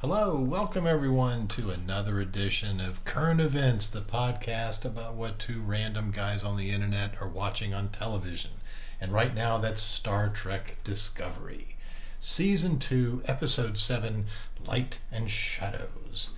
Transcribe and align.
Hello, 0.00 0.40
welcome 0.40 0.86
everyone 0.86 1.46
to 1.48 1.68
another 1.68 2.20
edition 2.20 2.80
of 2.80 3.04
Current 3.04 3.38
Events, 3.38 3.86
the 3.86 4.00
podcast 4.00 4.86
about 4.86 5.12
what 5.12 5.38
two 5.38 5.60
random 5.60 6.10
guys 6.10 6.42
on 6.42 6.56
the 6.56 6.70
internet 6.70 7.20
are 7.20 7.28
watching 7.28 7.74
on 7.74 7.90
television. 7.90 8.52
And 8.98 9.12
right 9.12 9.34
now, 9.34 9.58
that's 9.58 9.82
Star 9.82 10.30
Trek 10.30 10.78
Discovery, 10.84 11.76
Season 12.18 12.78
2, 12.78 13.24
Episode 13.26 13.76
7 13.76 14.24
Light 14.66 15.00
and 15.12 15.30
Shadows. 15.30 16.30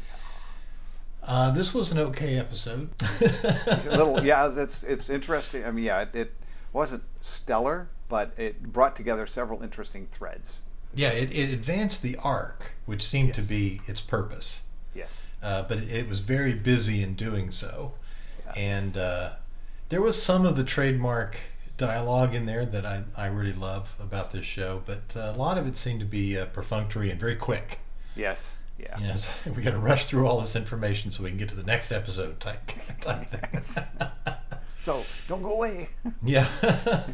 Uh, 1.23 1.53
this 1.53 1.73
was 1.73 1.93
an 1.93 1.99
okay 1.99 2.37
episode. 2.37 2.91
little, 3.87 4.25
yeah. 4.25 4.53
It's 4.57 4.83
it's 4.83 5.09
interesting. 5.09 5.65
I 5.65 5.71
mean, 5.71 5.85
yeah, 5.85 6.01
it, 6.01 6.11
it 6.15 6.35
wasn't 6.73 7.05
stellar, 7.21 7.91
but 8.09 8.33
it 8.37 8.73
brought 8.73 8.97
together 8.97 9.25
several 9.25 9.63
interesting 9.63 10.09
threads. 10.11 10.59
Yeah, 10.95 11.11
it, 11.13 11.33
it 11.35 11.51
advanced 11.51 12.03
the 12.03 12.17
arc, 12.23 12.73
which 12.87 13.03
seemed 13.03 13.29
Yes. 13.29 13.37
to 13.37 13.43
be 13.43 13.81
its 13.87 14.01
purpose. 14.01 14.63
Yes. 14.95 15.23
uh, 15.43 15.63
but 15.69 15.79
it, 15.79 15.91
it 15.91 16.09
was 16.09 16.21
very 16.21 16.53
busy 16.55 17.03
in 17.03 17.15
doing 17.15 17.51
so. 17.51 17.95
Yeah. 18.47 18.53
And 18.61 18.97
uh, 18.97 19.31
there 19.89 20.03
was 20.03 20.21
some 20.23 20.45
of 20.45 20.57
the 20.57 20.65
trademark 20.65 21.39
dialogue 21.79 22.35
in 22.35 22.45
there 22.47 22.67
that 22.67 22.85
I, 22.85 23.05
I 23.17 23.27
really 23.27 23.53
love 23.55 23.95
about 23.99 24.33
this 24.33 24.45
show, 24.47 24.83
but 24.85 25.15
uh, 25.17 25.33
a 25.35 25.39
lot 25.39 25.57
of 25.59 25.67
it 25.67 25.77
seemed 25.77 26.01
to 26.01 26.07
be 26.07 26.39
uh, 26.39 26.47
perfunctory 26.47 27.11
and 27.11 27.19
very 27.19 27.35
quick. 27.37 27.81
Yes. 28.15 28.39
Yeah. 28.79 28.99
You 29.01 29.07
know, 29.09 29.15
so 29.17 29.51
we 29.57 29.63
got 29.63 29.71
to 29.73 29.79
rush 29.79 30.05
through 30.05 30.27
all 30.27 30.41
this 30.41 30.55
information 30.57 31.11
so 31.11 31.23
we 31.23 31.31
can 31.31 31.39
get 31.39 31.49
to 31.49 31.57
the 31.57 31.65
next 31.65 31.91
episode 31.91 32.39
type, 32.41 32.61
type 33.01 33.29
thing. 33.29 33.63
So 34.85 35.05
don't 35.29 35.43
go 35.45 35.53
away. 35.53 35.91
yeah. 36.25 36.49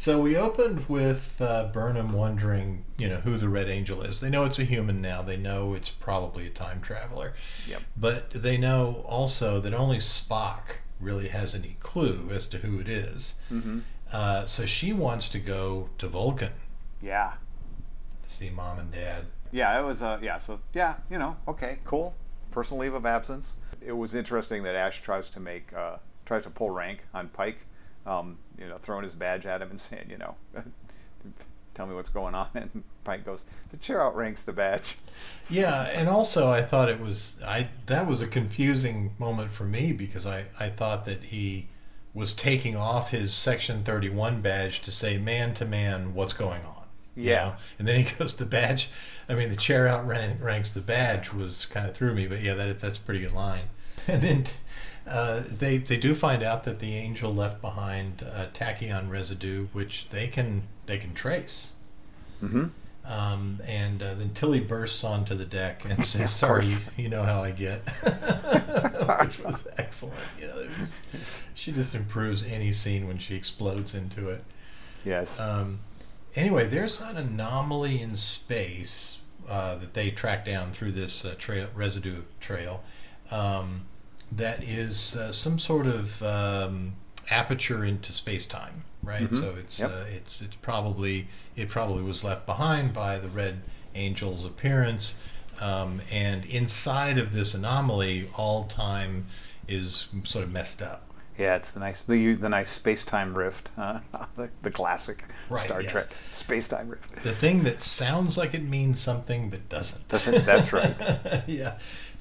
so 0.00 0.20
we 0.22 0.36
opened 0.36 0.88
with 0.88 1.34
uh, 1.40 1.70
Burnham 1.72 2.12
wondering, 2.12 2.84
you 2.98 3.08
know, 3.08 3.16
who 3.16 3.36
the 3.36 3.48
Red 3.48 3.68
Angel 3.68 4.00
is. 4.02 4.20
They 4.20 4.30
know 4.30 4.44
it's 4.44 4.60
a 4.60 4.64
human 4.64 5.02
now. 5.02 5.22
They 5.22 5.36
know 5.36 5.74
it's 5.74 5.90
probably 5.90 6.46
a 6.46 6.50
time 6.50 6.80
traveler. 6.80 7.34
Yep. 7.66 7.82
But 7.96 8.30
they 8.30 8.56
know 8.56 9.04
also 9.08 9.58
that 9.58 9.74
only 9.74 9.98
Spock 9.98 10.78
really 11.00 11.26
has 11.28 11.52
any 11.52 11.76
clue 11.80 12.28
as 12.30 12.46
to 12.46 12.58
who 12.58 12.78
it 12.78 12.88
is. 12.88 13.40
Mm-hmm. 13.52 13.80
Uh, 14.12 14.46
so 14.46 14.66
she 14.66 14.92
wants 14.92 15.28
to 15.30 15.40
go 15.40 15.90
to 15.98 16.06
Vulcan 16.06 16.52
Yeah. 17.02 17.32
to 18.22 18.30
see 18.30 18.50
mom 18.50 18.78
and 18.78 18.92
dad. 18.92 19.24
Yeah. 19.50 19.80
It 19.80 19.84
was. 19.84 20.00
Uh, 20.00 20.18
yeah. 20.22 20.38
So 20.38 20.60
yeah. 20.74 20.94
You 21.10 21.18
know. 21.18 21.36
Okay. 21.48 21.78
Cool. 21.84 22.14
Personal 22.52 22.82
leave 22.84 22.94
of 22.94 23.04
absence. 23.04 23.48
It 23.84 23.92
was 23.92 24.14
interesting 24.14 24.62
that 24.62 24.76
Ash 24.76 25.02
tries 25.02 25.28
to 25.30 25.40
make 25.40 25.72
uh, 25.72 25.96
tries 26.24 26.44
to 26.44 26.50
pull 26.50 26.70
rank 26.70 27.00
on 27.12 27.30
Pike. 27.30 27.58
Um, 28.06 28.38
you 28.58 28.66
know, 28.68 28.78
throwing 28.78 29.04
his 29.04 29.12
badge 29.14 29.44
at 29.46 29.60
him 29.62 29.70
and 29.70 29.80
saying, 29.80 30.06
you 30.10 30.16
know, 30.18 30.34
tell 31.74 31.86
me 31.86 31.94
what's 31.94 32.08
going 32.10 32.34
on. 32.34 32.48
And 32.54 32.82
Pike 33.04 33.24
goes, 33.24 33.42
the 33.70 33.76
chair 33.76 34.02
outranks 34.02 34.42
the 34.44 34.52
badge. 34.52 34.96
Yeah, 35.50 35.82
and 35.94 36.08
also 36.08 36.48
I 36.50 36.62
thought 36.62 36.88
it 36.88 37.00
was 37.00 37.40
I 37.46 37.68
that 37.86 38.06
was 38.06 38.22
a 38.22 38.26
confusing 38.26 39.12
moment 39.18 39.50
for 39.50 39.64
me 39.64 39.92
because 39.92 40.26
I 40.26 40.46
I 40.58 40.68
thought 40.68 41.04
that 41.06 41.24
he 41.24 41.68
was 42.14 42.34
taking 42.34 42.76
off 42.76 43.10
his 43.10 43.32
section 43.32 43.82
31 43.84 44.40
badge 44.40 44.80
to 44.82 44.90
say 44.90 45.18
man 45.18 45.54
to 45.54 45.64
man 45.64 46.14
what's 46.14 46.32
going 46.32 46.62
on. 46.62 46.84
you 47.14 47.30
Yeah. 47.30 47.36
know? 47.44 47.54
And 47.78 47.86
then 47.88 48.02
he 48.02 48.14
goes 48.18 48.36
the 48.36 48.46
badge 48.46 48.90
I 49.28 49.34
mean 49.34 49.50
the 49.50 49.56
chair 49.56 49.86
outranks 49.88 50.70
the 50.72 50.80
badge 50.80 51.32
was 51.32 51.66
kind 51.66 51.86
of 51.86 51.94
threw 51.94 52.14
me 52.14 52.26
but 52.26 52.40
yeah 52.40 52.54
that 52.54 52.78
that's 52.80 52.96
a 52.98 53.00
pretty 53.00 53.20
good 53.20 53.32
line. 53.34 53.64
And 54.08 54.22
then 54.22 54.44
uh, 55.08 55.42
they 55.50 55.78
they 55.78 55.96
do 55.96 56.14
find 56.14 56.42
out 56.42 56.64
that 56.64 56.80
the 56.80 56.94
angel 56.94 57.34
left 57.34 57.60
behind 57.60 58.24
uh, 58.30 58.46
tachyon 58.54 59.10
residue 59.10 59.66
which 59.72 60.08
they 60.10 60.28
can 60.28 60.62
they 60.86 60.98
can 60.98 61.14
trace. 61.14 61.76
Mm-hmm. 62.42 62.66
Um, 63.04 63.60
and 63.66 64.02
uh, 64.02 64.14
then 64.14 64.34
Tilly 64.34 64.60
bursts 64.60 65.02
onto 65.02 65.34
the 65.34 65.46
deck 65.46 65.84
and 65.88 66.06
says, 66.06 66.30
"Sorry, 66.30 66.66
you, 66.66 66.76
you 66.96 67.08
know 67.08 67.22
how 67.22 67.42
I 67.42 67.52
get," 67.52 67.80
which 69.20 69.40
was 69.40 69.66
excellent. 69.78 70.20
You 70.38 70.48
know, 70.48 70.68
was, 70.78 71.04
she 71.54 71.72
just 71.72 71.94
improves 71.94 72.44
any 72.44 72.72
scene 72.72 73.08
when 73.08 73.18
she 73.18 73.34
explodes 73.34 73.94
into 73.94 74.28
it. 74.28 74.44
Yes. 75.04 75.40
Um, 75.40 75.80
anyway, 76.34 76.66
there's 76.66 77.00
an 77.00 77.16
anomaly 77.16 78.02
in 78.02 78.16
space 78.16 79.20
uh, 79.48 79.76
that 79.76 79.94
they 79.94 80.10
track 80.10 80.44
down 80.44 80.72
through 80.72 80.92
this 80.92 81.24
uh, 81.24 81.34
trail, 81.38 81.68
residue 81.74 82.22
trail 82.40 82.82
um, 83.30 83.86
that 84.32 84.62
is 84.62 85.16
uh, 85.16 85.32
some 85.32 85.58
sort 85.58 85.86
of 85.86 86.22
um, 86.22 86.94
aperture 87.30 87.84
into 87.84 88.12
space 88.12 88.46
time, 88.46 88.84
right? 89.02 89.28
Mhm. 89.28 89.40
So 89.40 89.54
it's 89.58 89.78
Yep. 89.80 89.90
uh, 89.90 90.04
it's 90.14 90.40
it's 90.40 90.56
probably 90.56 91.28
it 91.56 91.68
probably 91.68 92.02
was 92.02 92.22
left 92.24 92.46
behind 92.46 92.92
by 92.92 93.18
the 93.18 93.28
Red 93.28 93.62
Angel's 93.94 94.44
appearance, 94.44 95.20
um, 95.60 96.00
and 96.12 96.44
inside 96.46 97.18
of 97.18 97.32
this 97.32 97.54
anomaly, 97.54 98.28
all 98.36 98.64
time 98.64 99.26
is 99.66 100.08
sort 100.24 100.44
of 100.44 100.52
messed 100.52 100.80
up. 100.82 101.04
Yeah, 101.38 101.54
it's 101.54 101.70
the 101.70 101.78
nice 101.80 102.02
they 102.02 102.16
use 102.16 102.38
the 102.40 102.48
nice 102.48 102.70
space 102.70 103.04
time 103.04 103.36
rift, 103.38 103.68
uh, 103.78 104.00
the, 104.36 104.48
the 104.62 104.70
classic 104.72 105.24
Right, 105.48 105.64
Star 105.64 105.80
yes. 105.80 105.92
Trek 105.92 106.06
space 106.32 106.68
time 106.68 106.88
rift. 106.88 107.22
The 107.22 107.32
thing 107.32 107.62
that 107.62 107.80
sounds 107.80 108.36
like 108.36 108.54
it 108.54 108.62
means 108.64 108.98
something 109.00 109.48
but 109.48 109.68
doesn't. 109.68 110.08
Doesn't- 110.08 110.44
that's 110.44 110.72
right. 110.72 110.94
yeah. 111.46 111.78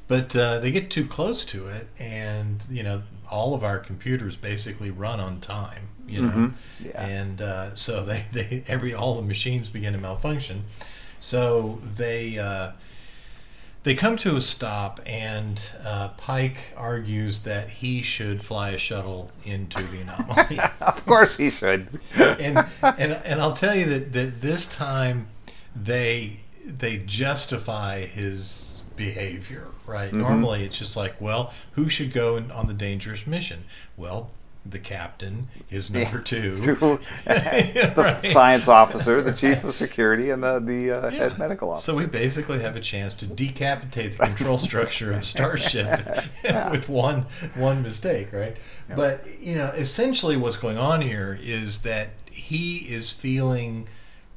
But 0.08 0.36
uh, 0.36 0.60
they 0.60 0.72
get 0.72 0.90
too 0.90 1.06
close 1.06 1.44
to 1.46 1.68
it, 1.68 1.88
and, 2.00 2.64
you 2.70 2.82
know, 2.84 3.04
all 3.30 3.54
of 3.54 3.64
our 3.64 3.78
computers 3.78 4.38
basically 4.38 4.90
run 4.90 5.20
on 5.20 5.42
time, 5.42 5.90
you 6.08 6.22
know. 6.22 6.30
Mhm. 6.30 6.54
Yeah. 6.86 7.02
And 7.06 7.42
uh, 7.42 7.76
so 7.76 8.06
they, 8.10 8.24
they, 8.32 8.64
every, 8.68 8.94
all 8.94 9.16
the 9.16 9.22
machines 9.28 9.68
begin 9.70 9.94
to 9.94 10.00
malfunction. 10.00 10.64
So 11.20 11.80
they, 11.84 12.38
uh, 12.38 12.72
they 13.84 13.96
come 13.96 14.18
to 14.18 14.36
a 14.36 14.42
stop, 14.42 15.00
and 15.06 15.62
uh, 15.84 16.10
Pike 16.10 16.58
argues 16.76 17.44
that 17.44 17.70
he 17.70 18.02
should 18.02 18.44
fly 18.44 18.72
a 18.72 18.78
shuttle 18.78 19.32
into 19.46 19.82
the 19.82 20.02
anomaly 20.02 20.60
of 20.82 21.06
course 21.06 21.38
he 21.38 21.50
should. 21.50 21.88
and 22.16 22.66
and 22.82 23.12
and 23.14 23.42
I'll 23.42 23.54
tell 23.54 23.76
you 23.76 23.86
that, 23.86 24.12
that 24.14 24.42
this 24.42 24.68
time 24.68 25.28
they 25.74 26.42
they 26.66 26.98
justify 26.98 28.02
his 28.02 28.67
behavior, 28.98 29.68
right? 29.86 30.12
Mhm. 30.12 30.16
Normally 30.20 30.64
it's 30.64 30.78
just 30.78 30.98
like, 30.98 31.22
well, 31.22 31.54
who 31.74 31.88
should 31.88 32.12
go 32.12 32.36
in, 32.36 32.52
on 32.52 32.68
the 32.68 32.74
dangerous 32.74 33.26
mission? 33.26 33.64
Well, 33.96 34.32
the 34.66 34.80
captain 34.80 35.48
is 35.70 35.90
number 35.90 36.20
two. 36.20 36.58
The 37.26 37.94
Right. 37.96 38.26
science 38.34 38.68
officer, 38.68 39.22
the 39.22 39.32
chief 39.32 39.64
of 39.64 39.74
security, 39.74 40.30
and 40.30 40.44
the 40.44 40.60
the 40.60 40.92
uh, 40.92 41.10
Yeah. 41.10 41.20
head 41.30 41.38
medical 41.38 41.72
officer. 41.72 41.92
So 41.94 41.98
we 41.98 42.06
basically 42.06 42.60
have 42.60 42.76
a 42.76 42.82
chance 42.82 43.14
to 43.16 43.26
decapitate 43.26 44.14
the 44.18 44.26
control 44.26 44.58
structure 44.58 45.14
of 45.14 45.24
Starship 45.24 45.88
Yeah. 46.44 46.70
with 46.76 46.90
one 46.90 47.28
one 47.56 47.82
mistake, 47.82 48.34
right? 48.34 48.58
Yeah. 48.90 48.96
But 48.96 49.26
you 49.40 49.56
know, 49.56 49.68
essentially, 49.68 50.36
what's 50.36 50.58
going 50.58 50.78
on 50.78 51.00
here 51.02 51.40
is 51.42 51.84
that 51.84 52.10
he 52.30 52.80
is 52.90 53.12
feeling 53.12 53.88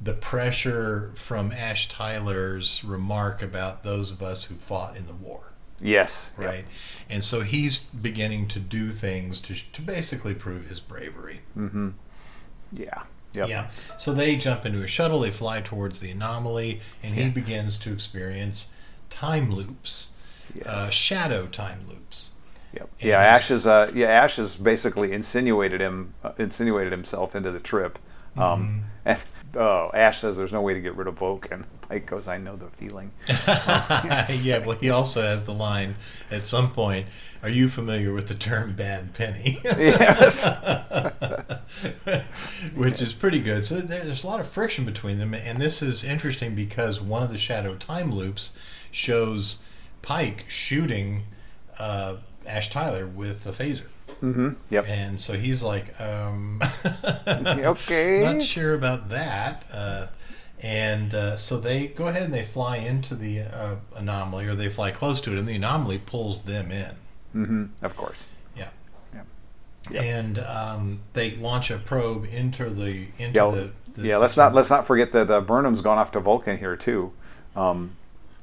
the 0.03 0.13
pressure 0.13 1.11
from 1.15 1.51
Ash 1.51 1.87
Tyler's 1.87 2.83
remark 2.83 3.41
about 3.43 3.83
those 3.83 4.11
of 4.11 4.21
us 4.23 4.45
who 4.45 4.55
fought 4.55 4.97
in 4.97 5.05
the 5.05 5.13
war, 5.13 5.53
yes. 5.79 6.27
Right? 6.37 6.65
And 7.09 7.23
so 7.23 7.41
he's 7.41 7.79
beginning 7.79 8.47
to 8.49 8.59
do 8.59 8.91
things 8.91 9.41
to 9.41 9.53
to 9.73 9.81
basically 9.81 10.33
prove 10.33 10.67
his 10.67 10.79
bravery. 10.79 11.41
Mm-hmm. 11.57 11.89
Yeah. 12.71 13.03
Yep. 13.33 13.47
Yeah. 13.49 13.67
So 13.97 14.11
they 14.13 14.35
jump 14.35 14.65
into 14.65 14.83
a 14.83 14.87
shuttle, 14.87 15.21
they 15.21 15.31
fly 15.31 15.61
towards 15.61 15.99
the 16.01 16.11
anomaly, 16.11 16.81
and 17.01 17.15
he 17.15 17.23
Yeah. 17.23 17.29
begins 17.29 17.77
to 17.79 17.93
experience 17.93 18.73
time 19.09 19.51
loops, 19.53 20.09
Yes. 20.55 20.67
uh, 20.67 20.89
shadow 20.89 21.45
time 21.47 21.87
loops. 21.87 22.29
Yep. 22.73 22.89
and 23.01 23.09
Yeah. 23.09 23.19
Ash 23.21 23.51
is 23.51 23.67
uh, 23.67 23.91
yeah 23.93 24.07
Ash 24.07 24.37
has 24.37 24.55
basically 24.55 25.11
insinuated 25.13 25.79
him 25.81 26.13
uh, 26.23 26.31
insinuated 26.39 26.91
himself 26.91 27.35
into 27.35 27.51
the 27.51 27.59
trip. 27.59 27.99
Mm-hmm. 28.35 28.41
Um, 28.41 28.83
and 29.05 29.19
oh, 29.55 29.91
Ash 29.93 30.21
says 30.21 30.37
there's 30.37 30.51
no 30.51 30.61
way 30.61 30.73
to 30.73 30.81
get 30.81 30.95
rid 30.95 31.07
of 31.07 31.15
Volk, 31.15 31.49
and 31.51 31.65
Pike 31.81 32.05
goes, 32.05 32.27
"I 32.27 32.37
know 32.37 32.55
the 32.55 32.67
feeling." 32.67 33.11
yeah, 33.27 34.65
well, 34.65 34.77
he 34.79 34.89
also 34.89 35.21
has 35.21 35.45
the 35.45 35.53
line 35.53 35.95
at 36.29 36.45
some 36.45 36.71
point 36.71 37.07
Are 37.43 37.49
you 37.49 37.69
familiar 37.69 38.13
with 38.13 38.27
the 38.27 38.35
term 38.35 38.73
bad 38.73 39.15
penny? 39.15 39.57
Yes. 39.63 40.45
Which 42.75 43.01
is 43.01 43.13
pretty 43.13 43.39
good. 43.39 43.65
So 43.65 43.79
there's 43.79 44.23
a 44.23 44.27
lot 44.27 44.39
of 44.39 44.47
friction 44.47 44.85
between 44.85 45.17
them. 45.17 45.33
And 45.33 45.59
this 45.59 45.81
is 45.81 46.03
interesting 46.03 46.53
because 46.53 47.01
one 47.01 47.23
of 47.23 47.31
the 47.31 47.39
shadow 47.39 47.75
time 47.75 48.13
loops 48.13 48.53
shows 48.91 49.57
Pike 50.03 50.45
shooting 50.47 51.23
uh, 51.79 52.17
Ash 52.45 52.69
Tyler 52.69 53.07
with 53.07 53.47
a 53.47 53.51
phaser. 53.51 53.85
Mm-hmm. 54.21 54.49
Yep. 54.69 54.85
And 54.87 55.19
so 55.19 55.33
he's 55.33 55.63
like, 55.63 55.99
um, 55.99 56.61
Okay. 57.27 58.21
not 58.23 58.43
sure 58.43 58.75
about 58.75 59.09
that. 59.09 59.65
Uh, 59.73 60.07
and 60.61 61.13
uh, 61.15 61.37
so 61.37 61.59
they 61.59 61.87
go 61.87 62.07
ahead 62.07 62.21
and 62.23 62.33
they 62.33 62.43
fly 62.43 62.77
into 62.77 63.15
the 63.15 63.41
uh, 63.41 63.75
anomaly, 63.95 64.45
or 64.45 64.53
they 64.53 64.69
fly 64.69 64.91
close 64.91 65.19
to 65.21 65.31
it, 65.33 65.39
and 65.39 65.47
the 65.47 65.55
anomaly 65.55 65.97
pulls 65.97 66.43
them 66.43 66.71
in. 66.71 66.91
Mm-hmm. 67.35 67.65
Of 67.81 67.97
course. 67.97 68.27
Yeah. 68.55 68.69
Yep. 69.13 69.25
Yep. 69.91 70.03
And 70.03 70.39
um, 70.39 70.99
they 71.13 71.31
launch 71.31 71.71
a 71.71 71.77
probe 71.77 72.25
into 72.31 72.69
the 72.69 73.07
into 73.17 73.33
Yeah, 73.33 73.49
the, 73.49 73.71
the 73.99 74.07
yeah. 74.07 74.17
Let's 74.17 74.37
not 74.37 74.53
let's 74.53 74.69
not 74.69 74.85
forget 74.85 75.11
that 75.13 75.31
uh, 75.31 75.41
Burnham's 75.41 75.81
gone 75.81 75.97
off 75.97 76.11
to 76.11 76.19
Vulcan 76.19 76.59
here 76.59 76.75
too. 76.75 77.11
Um, 77.55 77.95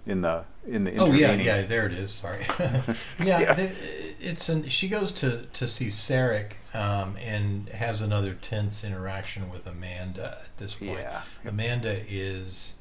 in 0.06 0.22
the 0.22 0.44
in 0.66 0.84
the 0.84 0.96
Oh 0.96 1.12
yeah, 1.12 1.34
yeah. 1.34 1.62
There 1.62 1.86
it 1.86 1.92
is. 1.92 2.10
Sorry. 2.10 2.44
yeah, 2.58 2.84
Yeah. 3.20 3.52
there- 3.52 3.72
it's 4.20 4.48
an. 4.48 4.68
She 4.68 4.88
goes 4.88 5.12
to 5.12 5.46
to 5.46 5.66
see 5.66 5.88
Sarek 5.88 6.52
um, 6.74 7.16
and 7.24 7.68
has 7.70 8.00
another 8.00 8.34
tense 8.34 8.84
interaction 8.84 9.50
with 9.50 9.66
Amanda 9.66 10.38
at 10.44 10.56
this 10.58 10.74
point. 10.74 10.92
Yeah. 10.92 11.22
Amanda 11.44 12.00
is 12.08 12.74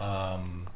um, 0.00 0.68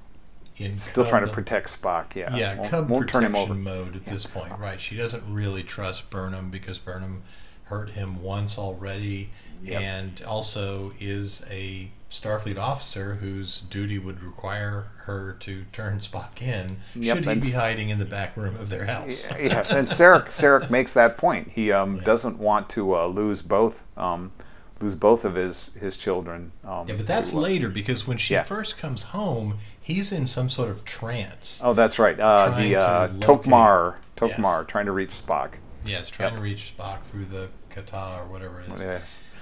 in 0.56 0.78
Still 0.78 1.04
trying 1.06 1.26
to 1.26 1.32
protect 1.32 1.80
Spock. 1.80 2.14
Yeah. 2.14 2.34
Yeah, 2.36 2.56
won't, 2.56 2.70
cub 2.70 2.88
won't 2.88 3.08
turn 3.08 3.24
him 3.24 3.36
over. 3.36 3.54
mode 3.54 3.96
at 3.96 4.06
this 4.06 4.26
point. 4.26 4.52
Right. 4.58 4.80
She 4.80 4.96
doesn't 4.96 5.22
really 5.32 5.62
trust 5.62 6.10
Burnham 6.10 6.50
because 6.50 6.78
Burnham 6.78 7.22
hurt 7.64 7.90
him 7.90 8.22
once 8.22 8.58
already, 8.58 9.30
Yep. 9.62 9.80
and 9.82 10.22
also 10.22 10.92
is 11.00 11.44
a 11.50 11.90
Starfleet 12.10 12.56
officer 12.58 13.14
whose 13.14 13.60
duty 13.62 13.98
would 13.98 14.22
require 14.22 14.86
her 15.04 15.36
to 15.40 15.64
turn 15.72 15.98
Spock 15.98 16.40
in 16.40 16.78
Yep, 16.94 17.16
should 17.18 17.26
he 17.26 17.40
be 17.40 17.50
hiding 17.50 17.88
in 17.88 17.98
the 17.98 18.04
back 18.04 18.36
room 18.36 18.56
of 18.56 18.70
their 18.70 18.86
house. 18.86 19.28
yes, 19.40 19.72
and 19.72 19.88
Sarek 19.88 20.26
Sarek 20.28 20.70
makes 20.70 20.92
that 20.94 21.16
point. 21.16 21.48
He 21.52 21.72
um, 21.72 21.96
Yeah. 21.96 22.04
doesn't 22.04 22.38
want 22.38 22.68
to 22.70 22.96
uh, 22.96 23.06
lose 23.06 23.42
both 23.42 23.82
um, 23.96 24.32
lose 24.80 24.94
both 24.94 25.24
of 25.24 25.34
his 25.34 25.70
his 25.80 25.96
children. 25.96 26.52
Um, 26.64 26.86
Yeah, 26.88 26.94
but 26.96 27.06
that's 27.06 27.30
to, 27.32 27.36
uh, 27.38 27.40
later 27.40 27.68
because 27.68 28.06
when 28.06 28.18
she 28.18 28.34
Yeah. 28.34 28.44
first 28.44 28.78
comes 28.78 29.04
home, 29.04 29.58
he's 29.80 30.12
in 30.12 30.26
some 30.26 30.48
sort 30.48 30.70
of 30.70 30.84
trance. 30.84 31.60
Oh, 31.64 31.74
that's 31.74 31.98
right. 31.98 32.18
Uh, 32.18 32.50
the 32.56 32.70
to 32.70 32.74
uh, 32.76 33.08
locate- 33.12 33.20
Tokmar 33.50 33.94
Yes. 34.22 34.30
Tokmar 34.38 34.66
trying 34.68 34.86
to 34.86 34.92
reach 34.92 35.10
Spock. 35.10 35.54
Yes, 35.84 36.08
trying 36.08 36.30
Yep. 36.30 36.36
to 36.38 36.42
reach 36.42 36.74
Spock 36.76 37.02
through 37.10 37.26
the 37.26 37.48
katra 37.70 38.20
or 38.20 38.26
whatever 38.26 38.60
it 38.60 38.70
is. 38.72 38.80
Yeah. 38.82 38.98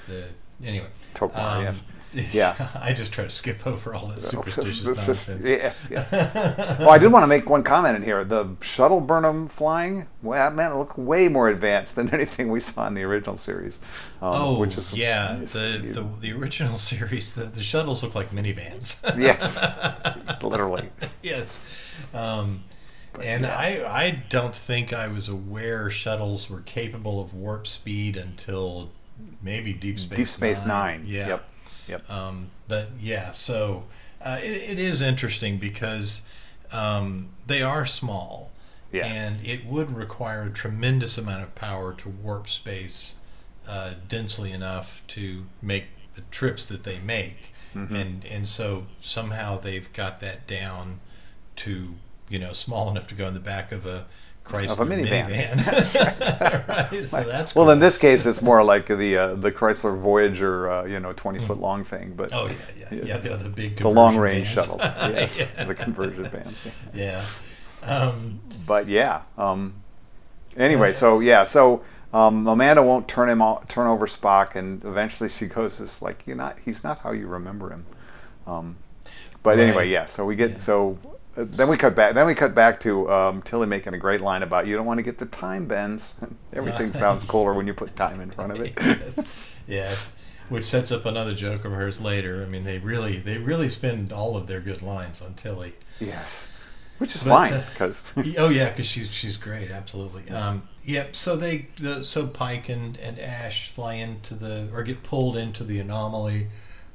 The 0.09 0.25
anyway. 0.63 0.87
Tokmar, 1.15 1.69
um, 1.69 1.77
Yeah. 2.33 2.55
I 2.81 2.93
just 2.93 3.13
try 3.13 3.25
to 3.25 3.31
skip 3.31 3.67
over 3.67 3.93
all 3.93 4.07
that 4.07 4.21
superstitious 4.21 4.85
nonsense. 4.87 5.49
yeah, 5.49 5.73
yeah. 5.91 6.79
well, 6.79 6.91
I 6.91 6.99
did 6.99 7.11
want 7.11 7.25
to 7.25 7.27
make 7.27 7.49
one 7.51 7.65
comment 7.65 7.97
in 7.97 8.03
here. 8.05 8.23
The 8.23 8.55
shuttle 8.61 9.01
Burnham 9.01 9.49
flying, 9.49 10.07
well, 10.23 10.39
that 10.39 10.55
man 10.55 10.71
it 10.71 10.77
looked 10.77 10.97
way 10.97 11.27
more 11.27 11.49
advanced 11.49 11.97
than 11.97 12.11
anything 12.15 12.51
we 12.53 12.61
saw 12.61 12.87
in 12.87 12.95
the 12.95 13.03
original 13.03 13.37
series. 13.37 13.79
Um, 14.23 14.31
Oh, 14.33 14.59
which 14.61 14.79
is 14.79 14.93
yeah. 14.93 15.39
The, 15.41 15.81
the 15.93 16.09
the 16.21 16.33
original 16.33 16.79
series, 16.79 17.35
the, 17.35 17.45
the 17.47 17.65
shuttles 17.65 18.05
look 18.05 18.15
like 18.15 18.31
minivans. 18.31 19.03
Yes, 19.19 20.43
literally. 20.43 20.89
yes. 21.23 21.65
Um, 22.13 22.63
and 23.21 23.43
yeah. 23.43 23.57
I 23.57 24.03
I 24.05 24.23
don't 24.29 24.55
think 24.55 24.93
I 24.93 25.09
was 25.09 25.29
aware 25.29 25.91
shuttles 25.91 26.49
were 26.49 26.61
capable 26.61 27.21
of 27.21 27.35
warp 27.35 27.67
speed 27.67 28.17
until 28.17 28.93
maybe 29.43 29.73
Deep 29.73 29.99
Space 29.99 30.19
Deep 30.19 30.29
Space 30.29 30.67
Nine. 30.67 31.03
Yeah. 31.07 31.29
Yep. 31.29 31.45
Yep. 31.89 32.11
Um, 32.11 32.51
but 32.69 32.89
yeah, 33.01 33.31
so 33.33 33.85
uh, 34.23 34.39
it, 34.43 34.71
it 34.73 34.79
is 34.79 35.03
interesting 35.03 35.59
because 35.59 36.23
um, 36.73 37.29
they 37.47 37.61
are 37.63 37.85
small, 37.85 38.51
Yeah. 38.91 39.05
and 39.07 39.47
it 39.47 39.67
would 39.67 39.95
require 39.95 40.45
a 40.45 40.51
tremendous 40.51 41.19
amount 41.19 41.43
of 41.43 41.55
power 41.55 41.93
to 41.95 42.09
warp 42.09 42.49
space 42.49 43.17
uh, 43.69 43.95
densely 44.09 44.51
enough 44.51 45.03
to 45.09 45.45
make 45.61 45.85
the 46.15 46.23
trips 46.31 46.67
that 46.69 46.85
they 46.85 46.99
make, 47.01 47.51
Mm-hmm. 47.75 47.97
and 47.97 48.25
and 48.27 48.49
so 48.49 48.87
somehow 49.01 49.59
they've 49.59 49.93
got 49.93 50.21
that 50.21 50.47
down 50.47 51.01
to 51.57 51.95
you 52.29 52.39
know 52.39 52.53
small 52.53 52.89
enough 52.89 53.09
to 53.09 53.15
go 53.17 53.27
in 53.27 53.35
the 53.35 53.41
back 53.41 53.73
of 53.73 53.85
a 53.85 54.07
Chrysler 54.45 54.73
Of 54.73 54.81
a 54.81 54.87
minivan. 54.87 55.27
minivan. 55.27 56.69
right, 56.93 57.07
so 57.07 57.23
that's 57.25 57.55
well, 57.55 57.65
cool. 57.67 57.73
in 57.73 57.79
this 57.79 57.97
case, 57.97 58.27
it's 58.27 58.43
more 58.43 58.63
like 58.63 58.87
the 58.89 59.17
uh, 59.17 59.35
the 59.37 59.51
Chrysler 59.51 59.99
Voyager, 59.99 60.71
uh, 60.71 60.85
you 60.85 61.01
know, 61.01 61.13
twenty 61.15 61.45
foot 61.47 61.59
long 61.59 61.83
thing. 61.85 62.13
But 62.15 62.31
Oh 62.33 62.47
yeah, 62.79 62.87
yeah, 62.93 63.05
yeah. 63.05 63.17
The, 63.19 63.37
the 63.39 63.49
big 63.49 63.77
the 63.77 63.89
long 63.89 64.17
range 64.19 64.45
vans. 64.53 64.67
shuttles, 64.67 64.81
yes, 64.85 65.39
Yeah. 65.57 65.65
the 65.65 65.75
conversion 65.75 66.25
vans. 66.25 66.69
Yeah. 66.93 67.25
Um, 67.83 68.41
But 68.67 68.87
yeah. 68.89 69.23
Um, 69.39 69.75
anyway, 70.57 70.93
so 70.93 71.21
yeah, 71.21 71.45
so 71.45 71.83
um, 72.13 72.47
Amanda 72.47 72.83
won't 72.83 73.09
turn 73.09 73.29
him 73.31 73.43
turn 73.69 73.87
over 73.87 74.07
Spock, 74.07 74.57
and 74.57 74.85
eventually 74.85 75.29
she 75.31 75.47
goes, 75.47 75.81
"It's 75.81 76.03
like 76.03 76.23
you're 76.27 76.37
not. 76.37 76.59
He's 76.65 76.85
not 76.85 76.99
how 77.01 77.13
you 77.13 77.27
remember 77.29 77.71
him." 77.71 77.87
Um, 78.47 78.77
but 79.43 79.59
anyway, 79.59 79.89
yeah. 79.89 80.05
So 80.07 80.25
we 80.27 80.37
get 80.37 80.51
Yeah. 80.51 80.59
so. 80.59 80.99
Uh, 81.37 81.45
then 81.47 81.69
we 81.69 81.77
cut 81.77 81.95
back. 81.97 82.15
Then 82.15 82.27
we 82.27 82.35
cut 82.35 82.55
back 82.55 82.81
to 82.81 83.11
um, 83.11 83.43
Tilly 83.43 83.67
making 83.67 83.95
a 83.95 83.99
great 83.99 84.21
line 84.21 84.43
about 84.43 84.67
you 84.67 84.77
don't 84.77 84.87
want 84.87 84.99
to 84.99 85.03
get 85.03 85.19
the 85.19 85.27
time 85.27 85.67
bends. 85.67 86.15
Everything 86.53 86.93
sounds 87.05 87.25
cooler 87.25 87.55
when 87.55 87.67
you 87.67 87.75
put 87.75 87.97
time 87.97 88.21
in 88.21 88.31
front 88.31 88.53
of 88.53 88.61
it. 88.61 88.73
yes, 88.81 89.21
yes. 89.67 90.15
Which 90.51 90.65
sets 90.67 90.93
up 90.93 91.07
another 91.07 91.35
joke 91.35 91.65
of 91.65 91.73
hers 91.73 92.01
later. 92.01 92.43
I 92.43 92.47
mean, 92.47 92.65
they 92.65 92.79
really, 92.79 93.19
they 93.19 93.39
really 93.39 93.71
spend 93.71 94.13
all 94.13 94.37
of 94.37 94.47
their 94.47 94.61
good 94.61 94.83
lines 94.83 95.23
on 95.23 95.35
Tilly. 95.35 95.73
yes, 95.99 96.45
which 96.99 97.15
is 97.17 97.25
But, 97.25 97.49
fine 97.49 97.53
uh, 97.55 97.65
because 97.73 98.03
oh 98.37 98.51
yeah, 98.51 98.69
because 98.69 98.87
she's 98.87 99.11
she's 99.11 99.39
great, 99.39 99.71
absolutely. 99.71 100.31
Um, 100.31 100.69
yeah. 100.85 101.07
So 101.13 101.35
they, 101.35 101.69
the, 101.81 102.05
so 102.05 102.27
Pike 102.27 102.69
and, 102.69 102.99
and 102.99 103.19
Ash 103.19 103.71
fly 103.71 103.95
into 103.95 104.35
the 104.35 104.69
or 104.73 104.83
get 104.83 105.03
pulled 105.03 105.37
into 105.37 105.65
the 105.65 105.79
anomaly. 105.81 106.49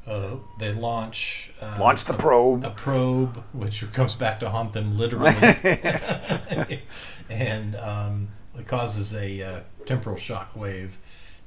Uh, 0.08 0.38
they 0.58 0.74
launch 0.74 1.52
uh, 1.62 1.78
launch 1.80 2.06
the 2.06 2.14
probe. 2.14 2.64
a 2.64 2.72
probe, 2.72 3.44
which 3.54 3.84
comes 3.94 4.16
back 4.16 4.40
to 4.40 4.50
haunt 4.50 4.74
them 4.74 4.98
literally, 4.98 5.36
and 7.30 7.76
um, 7.76 8.30
it 8.58 8.68
causes 8.68 9.14
a 9.14 9.42
uh, 9.44 9.60
temporal 9.86 10.18
shock 10.18 10.56
wave 10.56 10.98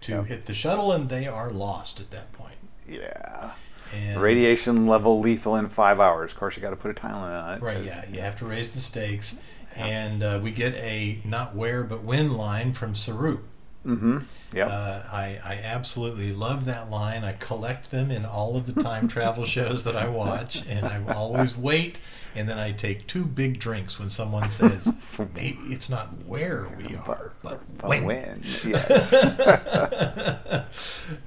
to 0.02 0.12
Yep. 0.12 0.26
hit 0.26 0.46
the 0.46 0.54
shuttle, 0.54 0.92
and 0.92 1.08
they 1.08 1.26
are 1.26 1.50
lost 1.50 2.00
at 2.00 2.10
that 2.12 2.32
point. 2.32 2.54
yeah, 2.88 3.50
And, 3.94 4.20
radiation 4.20 4.86
level 4.86 5.20
lethal 5.20 5.56
in 5.56 5.68
five 5.68 5.98
hours. 6.00 6.32
Of 6.32 6.38
course, 6.38 6.56
you 6.56 6.62
got 6.62 6.70
to 6.70 6.76
put 6.76 6.90
a 6.90 6.94
time 6.94 7.14
limit 7.22 7.34
on 7.36 7.54
it. 7.54 7.62
Right. 7.62 7.84
yeah, 7.84 8.04
you 8.10 8.20
have 8.20 8.36
to 8.38 8.44
raise 8.46 8.74
the 8.74 8.80
stakes, 8.80 9.40
and 9.74 10.22
uh, 10.22 10.40
we 10.42 10.50
get 10.52 10.74
a 10.74 11.18
not 11.24 11.54
where 11.56 11.82
but 11.84 12.02
when 12.02 12.32
line 12.36 12.72
from 12.74 12.94
Saru. 12.94 13.38
Mm-hmm. 13.86 14.18
Yep. 14.54 14.68
Uh, 14.68 15.02
I, 15.10 15.38
I 15.44 15.60
absolutely 15.64 16.32
love 16.32 16.66
that 16.66 16.90
line. 16.90 17.24
I 17.24 17.32
collect 17.32 17.90
them 17.90 18.10
in 18.10 18.24
all 18.24 18.56
of 18.56 18.72
the 18.72 18.80
time 18.82 19.08
travel 19.08 19.44
shows 19.56 19.84
that 19.84 19.96
I 19.96 20.08
watch, 20.08 20.62
and 20.68 20.86
I 20.86 21.02
always 21.12 21.56
wait, 21.56 21.98
and 22.36 22.48
then 22.48 22.58
I 22.58 22.72
take 22.72 23.06
two 23.06 23.24
big 23.24 23.58
drinks 23.58 23.98
when 23.98 24.08
someone 24.10 24.50
says, 24.50 25.18
maybe 25.34 25.58
it's 25.64 25.90
not 25.90 26.08
where 26.26 26.68
we 26.78 26.94
are, 26.96 27.32
but 27.42 27.60
But 27.78 27.88
when. 27.88 28.04
when? 28.04 28.42
Yes. 28.64 29.12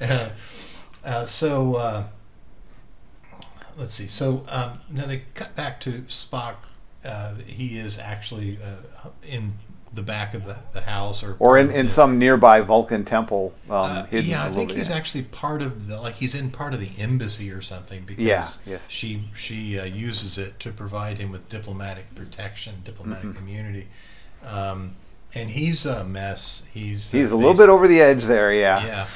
uh, 0.02 0.30
uh, 1.04 1.26
so, 1.26 1.76
uh, 1.76 2.04
let's 3.78 3.94
see. 3.94 4.08
So 4.08 4.44
um, 4.50 4.80
now 4.90 5.06
they 5.06 5.24
cut 5.34 5.56
back 5.56 5.80
to 5.82 6.04
Spock. 6.04 6.56
Uh, 7.04 7.36
he 7.46 7.78
is 7.78 8.00
actually 8.00 8.58
uh, 8.64 9.10
in 9.24 9.54
the 9.96 10.02
back 10.04 10.34
of 10.34 10.46
the, 10.46 10.58
the 10.74 10.82
house, 10.82 11.24
or 11.24 11.36
or 11.40 11.58
in, 11.58 11.72
in 11.72 11.86
the- 11.86 11.92
some 11.92 12.20
nearby 12.20 12.62
Vulcan 12.62 13.06
temple, 13.06 13.54
um, 13.70 13.76
uh, 13.76 14.06
yeah, 14.12 14.46
I 14.46 14.50
think 14.50 14.72
he's 14.72 14.90
actually 14.92 15.24
part 15.24 15.62
of 15.62 15.88
the 15.88 16.00
like 16.02 16.16
he's 16.16 16.36
in 16.36 16.52
part 16.52 16.74
of 16.74 16.80
the 16.80 16.90
embassy 17.02 17.50
or 17.52 17.62
something 17.62 18.04
because 18.06 18.24
Yeah, 18.24 18.48
yes. 18.66 18.82
she 18.88 19.24
she 19.36 19.80
uh, 19.80 19.86
uses 19.86 20.38
it 20.38 20.60
to 20.62 20.72
provide 20.72 21.18
him 21.18 21.32
with 21.32 21.50
diplomatic 21.50 22.14
protection, 22.16 22.76
diplomatic 22.84 23.26
Mm-hmm. 23.30 23.48
immunity, 23.48 23.88
um, 24.46 24.96
and 25.34 25.50
he's 25.52 25.86
a 25.86 26.04
mess. 26.04 26.64
He's 26.74 27.14
uh, 27.14 27.18
He's 27.18 27.32
a 27.32 27.36
little 27.36 27.56
bit 27.56 27.70
over 27.70 27.88
the 27.88 28.02
edge 28.02 28.26
there, 28.26 28.54
yeah. 28.54 28.86
yeah. 28.86 29.08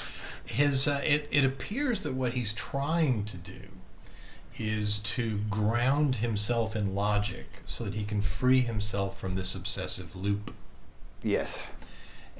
His 0.46 0.88
uh, 0.88 1.02
it 1.04 1.28
it 1.32 1.44
appears 1.46 2.04
that 2.04 2.14
what 2.14 2.34
he's 2.34 2.54
trying 2.54 3.26
to 3.26 3.38
do 3.38 3.62
is 4.58 5.00
to 5.00 5.38
ground 5.50 6.16
himself 6.16 6.76
in 6.76 6.94
logic 6.94 7.46
so 7.66 7.84
that 7.86 7.94
he 7.94 8.04
can 8.04 8.22
free 8.22 8.60
himself 8.60 9.18
from 9.18 9.36
this 9.36 9.56
obsessive 9.56 10.16
loop 10.16 10.52
Yes. 11.24 11.66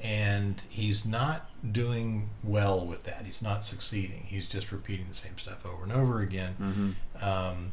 and 0.02 0.62
he's 0.70 1.04
not 1.04 1.50
doing 1.72 2.30
well 2.42 2.86
with 2.86 3.04
that. 3.04 3.26
He's 3.26 3.42
not 3.42 3.64
succeeding. 3.66 4.24
He's 4.26 4.48
just 4.48 4.72
repeating 4.72 5.06
the 5.08 5.14
same 5.14 5.36
stuff 5.36 5.64
over 5.66 5.82
and 5.82 5.92
over 5.92 6.20
again. 6.20 6.54
Mm-hmm. 6.60 7.24
Um, 7.24 7.72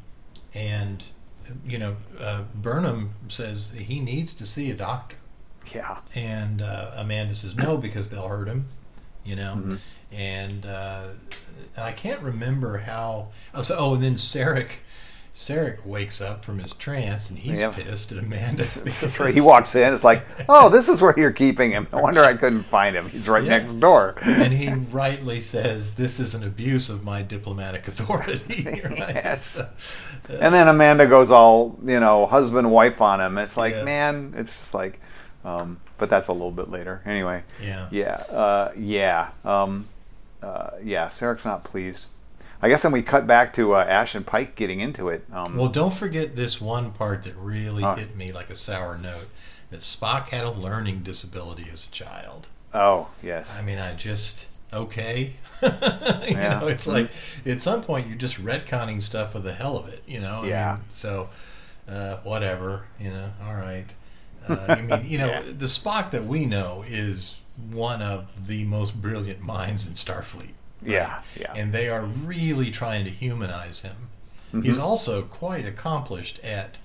and 0.54 1.06
you 1.66 1.78
know, 1.78 1.96
uh, 2.20 2.44
Burnham 2.54 3.14
says 3.30 3.72
he 3.76 4.02
needs 4.02 4.34
to 4.34 4.46
see 4.46 4.70
a 4.70 4.76
doctor, 4.76 5.16
Yeah. 5.74 6.00
and 6.16 6.62
uh, 6.62 6.92
Amanda 6.96 7.36
says 7.36 7.56
no 7.56 7.78
because 7.78 8.10
they'll 8.10 8.28
hurt 8.28 8.50
him. 8.50 8.68
You 9.24 9.36
know, 9.38 9.56
Mhm. 9.64 9.80
and 10.12 10.66
uh, 10.66 11.04
and 11.76 11.86
I 11.86 11.92
can't 11.94 12.22
remember 12.22 12.80
how. 12.80 13.30
Oh, 13.54 13.62
so, 13.62 13.76
oh, 13.80 13.94
and 13.94 14.04
then 14.04 14.16
Sarek. 14.16 14.70
Sarek 15.38 15.86
wakes 15.86 16.20
up 16.20 16.44
from 16.44 16.58
his 16.58 16.74
trance 16.74 17.30
and 17.30 17.38
he's 17.38 17.60
Yeah. 17.62 17.70
pissed 17.72 18.12
at 18.12 18.18
Amanda. 18.18 18.64
That's 18.84 19.20
right. 19.20 19.32
He 19.32 19.40
walks 19.40 19.76
in. 19.76 19.94
It's 19.94 20.04
like, 20.04 20.26
oh, 20.50 20.68
this 20.68 20.90
is 20.90 21.00
where 21.00 21.14
you're 21.16 21.32
keeping 21.32 21.70
him. 21.70 21.86
No 21.94 22.00
wonder 22.00 22.24
I 22.24 22.34
couldn't 22.34 22.64
find 22.64 22.96
him. 22.96 23.08
He's 23.10 23.30
right 23.30 23.44
Yeah. 23.44 23.50
next 23.60 23.74
door. 23.74 24.16
and 24.24 24.52
he 24.52 24.74
rightly 24.92 25.40
says 25.40 25.94
this 25.94 26.20
is 26.20 26.34
an 26.34 26.44
abuse 26.44 26.90
of 26.90 27.04
my 27.04 27.22
diplomatic 27.22 27.88
authority. 27.88 28.64
right? 28.84 28.98
Yes. 28.98 29.60
Uh, 29.60 29.70
And 30.42 30.52
then 30.56 30.68
Amanda 30.68 31.06
goes 31.06 31.30
all, 31.30 31.78
you 31.86 32.00
know, 32.00 32.26
husband 32.26 32.72
wife 32.72 33.00
on 33.00 33.22
him. 33.22 33.38
It's 33.38 33.56
like, 33.56 33.76
Yeah. 33.76 33.84
man, 33.84 34.34
it's 34.36 34.58
just 34.58 34.74
like, 34.74 35.00
um, 35.46 35.80
but 36.00 36.10
that's 36.10 36.30
a 36.30 36.34
little 36.34 36.50
bit 36.50 36.72
later. 36.72 37.04
Anyway, 37.06 37.44
yeah. 37.62 37.88
yeah, 37.92 38.14
uh, 38.32 38.72
yeah, 38.76 39.30
um, 39.46 39.86
uh, 40.42 40.72
yeah. 40.84 41.10
Sarek's 41.10 41.46
not 41.46 41.64
pleased. 41.64 42.08
I 42.62 42.70
guess 42.70 42.82
then 42.82 42.92
we 42.92 43.04
cut 43.04 43.28
back 43.28 43.54
to 43.54 43.76
uh, 43.76 43.84
Ash 43.84 44.16
and 44.16 44.26
Pike 44.26 44.56
getting 44.56 44.80
into 44.80 45.10
it. 45.10 45.24
Um, 45.32 45.56
Well, 45.58 45.70
don't 45.70 45.94
forget 45.94 46.36
this 46.36 46.60
one 46.60 46.92
part 46.92 47.24
that 47.24 47.36
really 47.36 47.84
Oh. 47.84 47.94
hit 47.94 48.16
me 48.16 48.32
like 48.32 48.50
a 48.50 48.56
sour 48.56 48.98
note. 48.98 49.28
That 49.70 49.82
Spock 49.82 50.30
had 50.30 50.44
a 50.46 50.52
learning 50.52 51.00
disability 51.00 51.68
as 51.74 51.86
a 51.88 51.92
child. 51.92 52.48
oh 52.74 53.08
yes, 53.22 53.54
I 53.58 53.62
mean, 53.62 53.78
I 53.80 53.94
just 53.96 54.48
okay. 54.74 55.34
you 55.62 55.70
Yeah. 56.30 56.60
know, 56.60 56.68
it's 56.68 56.88
like 56.88 57.10
at 57.46 57.62
some 57.62 57.82
point 57.84 58.08
you're 58.08 58.18
just 58.18 58.44
retconning 58.44 59.02
stuff 59.02 59.34
for 59.34 59.40
the 59.40 59.54
hell 59.54 59.78
of 59.78 59.88
it. 59.90 60.02
You 60.08 60.22
know. 60.22 60.42
I 60.44 60.48
Yeah. 60.48 60.74
Mean, 60.76 60.84
so, 60.90 61.30
uh, 61.90 62.18
whatever. 62.24 62.84
You 63.00 63.12
know. 63.12 63.32
All 63.46 63.56
right. 63.56 63.86
Uh, 64.48 64.58
I 64.70 64.82
mean, 64.82 65.02
you 65.06 65.18
know, 65.22 65.28
Yeah. 65.28 65.42
the 65.46 65.66
Spock 65.68 66.12
that 66.12 66.26
we 66.26 66.46
know 66.46 66.84
is 66.88 67.38
one 67.72 68.02
of 68.02 68.26
the 68.48 68.64
most 68.66 69.02
brilliant 69.02 69.42
minds 69.42 69.86
in 69.88 69.94
Starfleet. 69.94 70.52
Yeah, 70.84 71.22
yeah, 71.40 71.54
And 71.56 71.74
they 71.74 71.90
are 71.90 72.04
really 72.04 72.70
trying 72.72 73.04
to 73.06 73.12
humanize 73.12 73.82
him. 73.82 74.10
Mm-hmm. 74.50 74.62
He's 74.62 74.78
also 74.78 75.22
quite 75.24 75.66
accomplished 75.66 76.40
at 76.44 76.78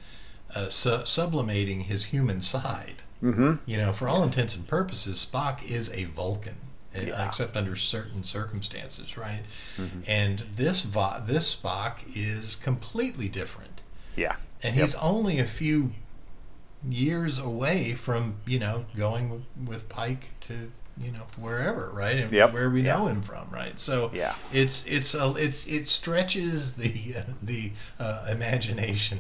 uh, 0.54 0.68
su- 0.68 1.04
sublimating 1.04 1.80
his 1.82 2.06
human 2.06 2.40
side. 2.42 3.02
mm-hmm. 3.22 3.54
You 3.66 3.76
know, 3.76 3.92
for 3.92 4.08
all 4.08 4.22
intents 4.22 4.56
and 4.56 4.66
purposes, 4.66 5.25
Spock 5.30 5.62
is 5.70 5.88
a 5.90 6.04
Vulcan, 6.04 6.56
uh, 6.96 7.00
Yeah. 7.02 7.26
except 7.26 7.56
under 7.56 7.76
certain 7.76 8.25
circumstances, 8.25 9.16
right? 9.16 9.42
Mm-hmm. 9.76 10.00
And 10.08 10.38
this 10.40 10.82
Va- 10.82 11.22
this 11.26 11.54
Spock 11.54 12.00
is 12.14 12.56
completely 12.56 13.28
different, 13.28 13.80
yeah, 14.16 14.37
and 14.62 14.75
Yep. 14.76 14.84
he's 14.84 14.94
only 14.96 15.38
a 15.38 15.44
few 15.46 15.92
years 16.88 17.38
away 17.38 17.94
from 17.94 18.34
you 18.46 18.58
know 18.58 18.84
going 18.96 19.46
with 19.64 19.88
Pike 19.88 20.30
to 20.40 20.70
you 20.99 21.11
know 21.11 21.26
wherever, 21.38 21.90
right? 21.94 22.16
And 22.18 22.30
Yep. 22.32 22.52
where 22.52 22.68
we 22.70 22.82
Yeah. 22.82 22.96
know 22.96 23.06
him 23.06 23.22
from, 23.22 23.49
right? 23.50 23.78
So 23.80 24.11
Yeah. 24.12 24.34
it's 24.52 24.84
it's 24.87 25.14
a, 25.14 25.34
it's 25.37 25.66
it 25.66 25.88
stretches 25.88 26.75
the 26.75 27.14
uh, 27.18 27.22
the 27.42 27.72
uh, 27.99 28.26
imagination 28.30 29.18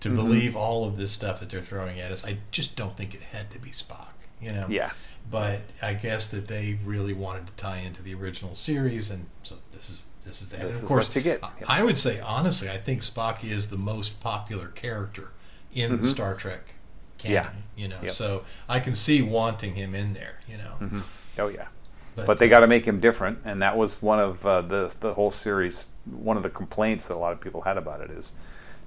to 0.00 0.08
Mm-hmm. 0.08 0.16
believe 0.16 0.56
all 0.56 0.84
of 0.84 0.96
this 0.96 1.12
stuff 1.12 1.38
that 1.40 1.50
they're 1.50 1.62
throwing 1.62 2.00
at 2.00 2.10
us. 2.10 2.24
I 2.24 2.38
just 2.50 2.74
don't 2.74 2.96
think 2.96 3.14
it 3.14 3.22
had 3.22 3.50
to 3.52 3.58
be 3.60 3.70
Spock, 3.70 4.08
you 4.40 4.50
know. 4.52 4.66
yeah, 4.68 4.90
But 5.30 5.60
I 5.80 5.94
guess 5.94 6.28
that 6.30 6.48
they 6.48 6.76
really 6.84 7.12
wanted 7.12 7.46
to 7.46 7.52
tie 7.52 7.78
into 7.78 8.02
the 8.02 8.12
original 8.14 8.56
series, 8.56 9.10
and 9.12 9.26
so 9.44 9.58
this 9.72 9.88
is 9.90 10.06
this 10.24 10.42
is 10.42 10.50
that. 10.50 10.60
This 10.62 10.74
and 10.74 10.82
of 10.82 10.88
course, 10.88 11.14
you 11.14 11.22
get. 11.22 11.38
I- 11.44 11.50
Yep. 11.60 11.68
I 11.70 11.82
would 11.84 11.98
say 11.98 12.18
honestly, 12.18 12.68
I 12.68 12.78
think 12.78 13.02
Spock 13.02 13.44
is 13.44 13.68
the 13.68 13.76
most 13.78 14.18
popular 14.20 14.66
character 14.68 15.30
in 15.72 16.00
the 16.02 16.08
Star 16.08 16.34
Trek 16.34 16.74
Mm-hmm. 17.22 17.32
Yeah. 17.32 17.50
You 17.76 17.88
know, 17.88 17.98
Yep. 18.02 18.10
so 18.10 18.44
I 18.68 18.80
can 18.80 18.94
see 18.94 19.22
wanting 19.22 19.74
him 19.74 19.94
in 19.94 20.12
there. 20.14 20.40
You 20.48 20.58
know, 20.58 21.02
oh 21.38 21.48
yeah. 21.48 21.66
But 22.14 22.38
they 22.38 22.48
got 22.48 22.60
to 22.60 22.66
make 22.66 22.84
him 22.84 23.00
different, 23.00 23.38
and 23.44 23.62
that 23.62 23.76
was 23.76 24.02
one 24.02 24.20
of 24.20 24.44
uh, 24.44 24.60
the 24.62 24.92
the 25.00 25.14
whole 25.14 25.30
series. 25.30 25.88
One 26.04 26.36
of 26.36 26.42
the 26.42 26.50
complaints 26.50 27.08
that 27.08 27.14
a 27.14 27.16
lot 27.16 27.32
of 27.32 27.40
people 27.40 27.62
had 27.62 27.78
about 27.78 28.02
it 28.02 28.10
is 28.10 28.28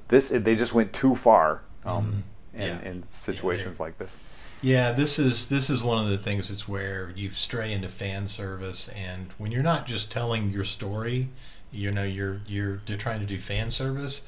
this: 0.10 0.30
they 0.30 0.56
just 0.56 0.74
went 0.74 0.94
too 0.94 1.16
far 1.16 1.62
um, 1.86 2.24
in, 2.54 2.62
Mm-hmm. 2.62 2.84
Yeah. 2.86 2.90
in 2.92 3.04
situations 3.08 3.80
like 3.80 3.98
this. 3.98 4.16
Yeah, 4.62 4.92
this 4.92 5.18
is 5.20 5.50
this 5.50 5.70
is 5.70 5.82
one 5.82 6.04
of 6.04 6.10
the 6.12 6.18
things. 6.20 6.52
It's 6.52 6.68
where 6.68 7.12
you 7.16 7.32
stray 7.32 7.74
into 7.74 7.90
fan 7.90 8.28
service, 8.28 8.88
and 8.90 9.32
when 9.40 9.52
you're 9.52 9.64
not 9.64 9.88
just 9.88 10.12
telling 10.12 10.52
your 10.52 10.64
story, 10.64 11.30
you 11.72 11.92
know, 11.92 12.04
you're 12.04 12.42
you're, 12.48 12.80
you're 12.88 12.98
trying 12.98 13.20
to 13.22 13.26
do 13.26 13.38
fan 13.40 13.72
service. 13.72 14.22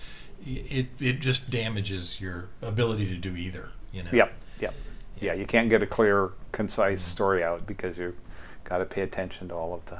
It 0.46 0.88
it 1.00 1.20
just 1.20 1.50
damages 1.52 2.20
your 2.20 2.50
ability 2.64 3.08
to 3.10 3.16
do 3.16 3.36
either. 3.36 3.70
You 3.94 4.04
know. 4.04 4.10
Yep, 4.12 4.34
yep, 4.60 4.74
yeah. 5.20 5.34
You 5.34 5.46
can't 5.46 5.70
get 5.70 5.82
a 5.82 5.88
clear, 5.88 6.32
concise 6.52 7.02
story 7.02 7.44
out 7.44 7.66
because 7.68 7.98
you 7.98 8.16
got 8.64 8.80
to 8.80 8.86
pay 8.86 9.02
attention 9.02 9.48
to 9.50 9.56
all 9.56 9.74
of 9.74 9.86
the 9.88 10.00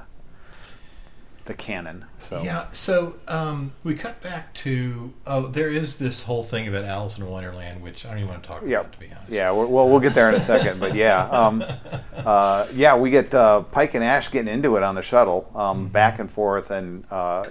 the 1.46 1.54
canon. 1.54 2.04
So 2.20 2.42
Yeah. 2.44 2.66
So 2.74 3.16
um, 3.30 3.72
we 3.82 3.96
cut 3.96 4.22
back 4.22 4.54
to 4.56 5.14
oh, 5.26 5.48
there 5.48 5.70
is 5.70 5.98
this 5.98 6.24
whole 6.26 6.44
thing 6.44 6.68
about 6.68 6.84
Alice 6.84 7.18
in 7.18 7.26
Wonderland, 7.26 7.82
which 7.82 8.06
I 8.06 8.10
don't 8.10 8.18
even 8.18 8.30
want 8.32 8.44
to 8.44 8.48
talk 8.50 8.64
Yeah, 8.66 8.82
about, 8.82 8.92
to 8.92 9.00
be 9.00 9.08
honest. 9.16 9.32
yeah. 9.32 9.52
Well, 9.52 9.68
well, 9.68 9.88
we'll 9.88 10.02
get 10.02 10.14
there 10.14 10.28
in 10.28 10.36
a 10.36 10.42
second, 10.42 10.82
but 10.82 10.94
yeah, 10.94 11.24
um, 11.30 11.64
uh, 12.18 12.68
yeah. 12.74 12.98
We 12.98 13.12
get 13.12 13.34
uh, 13.34 13.62
Pike 13.62 13.94
and 13.94 14.04
Ash 14.04 14.30
getting 14.30 14.54
into 14.54 14.76
it 14.76 14.84
on 14.84 14.96
the 14.96 15.02
shuttle, 15.02 15.50
um, 15.56 15.78
Mm-hmm. 15.84 15.88
back 15.88 16.20
and 16.20 16.30
forth, 16.30 16.70
and 16.70 17.06
uh, 17.10 17.46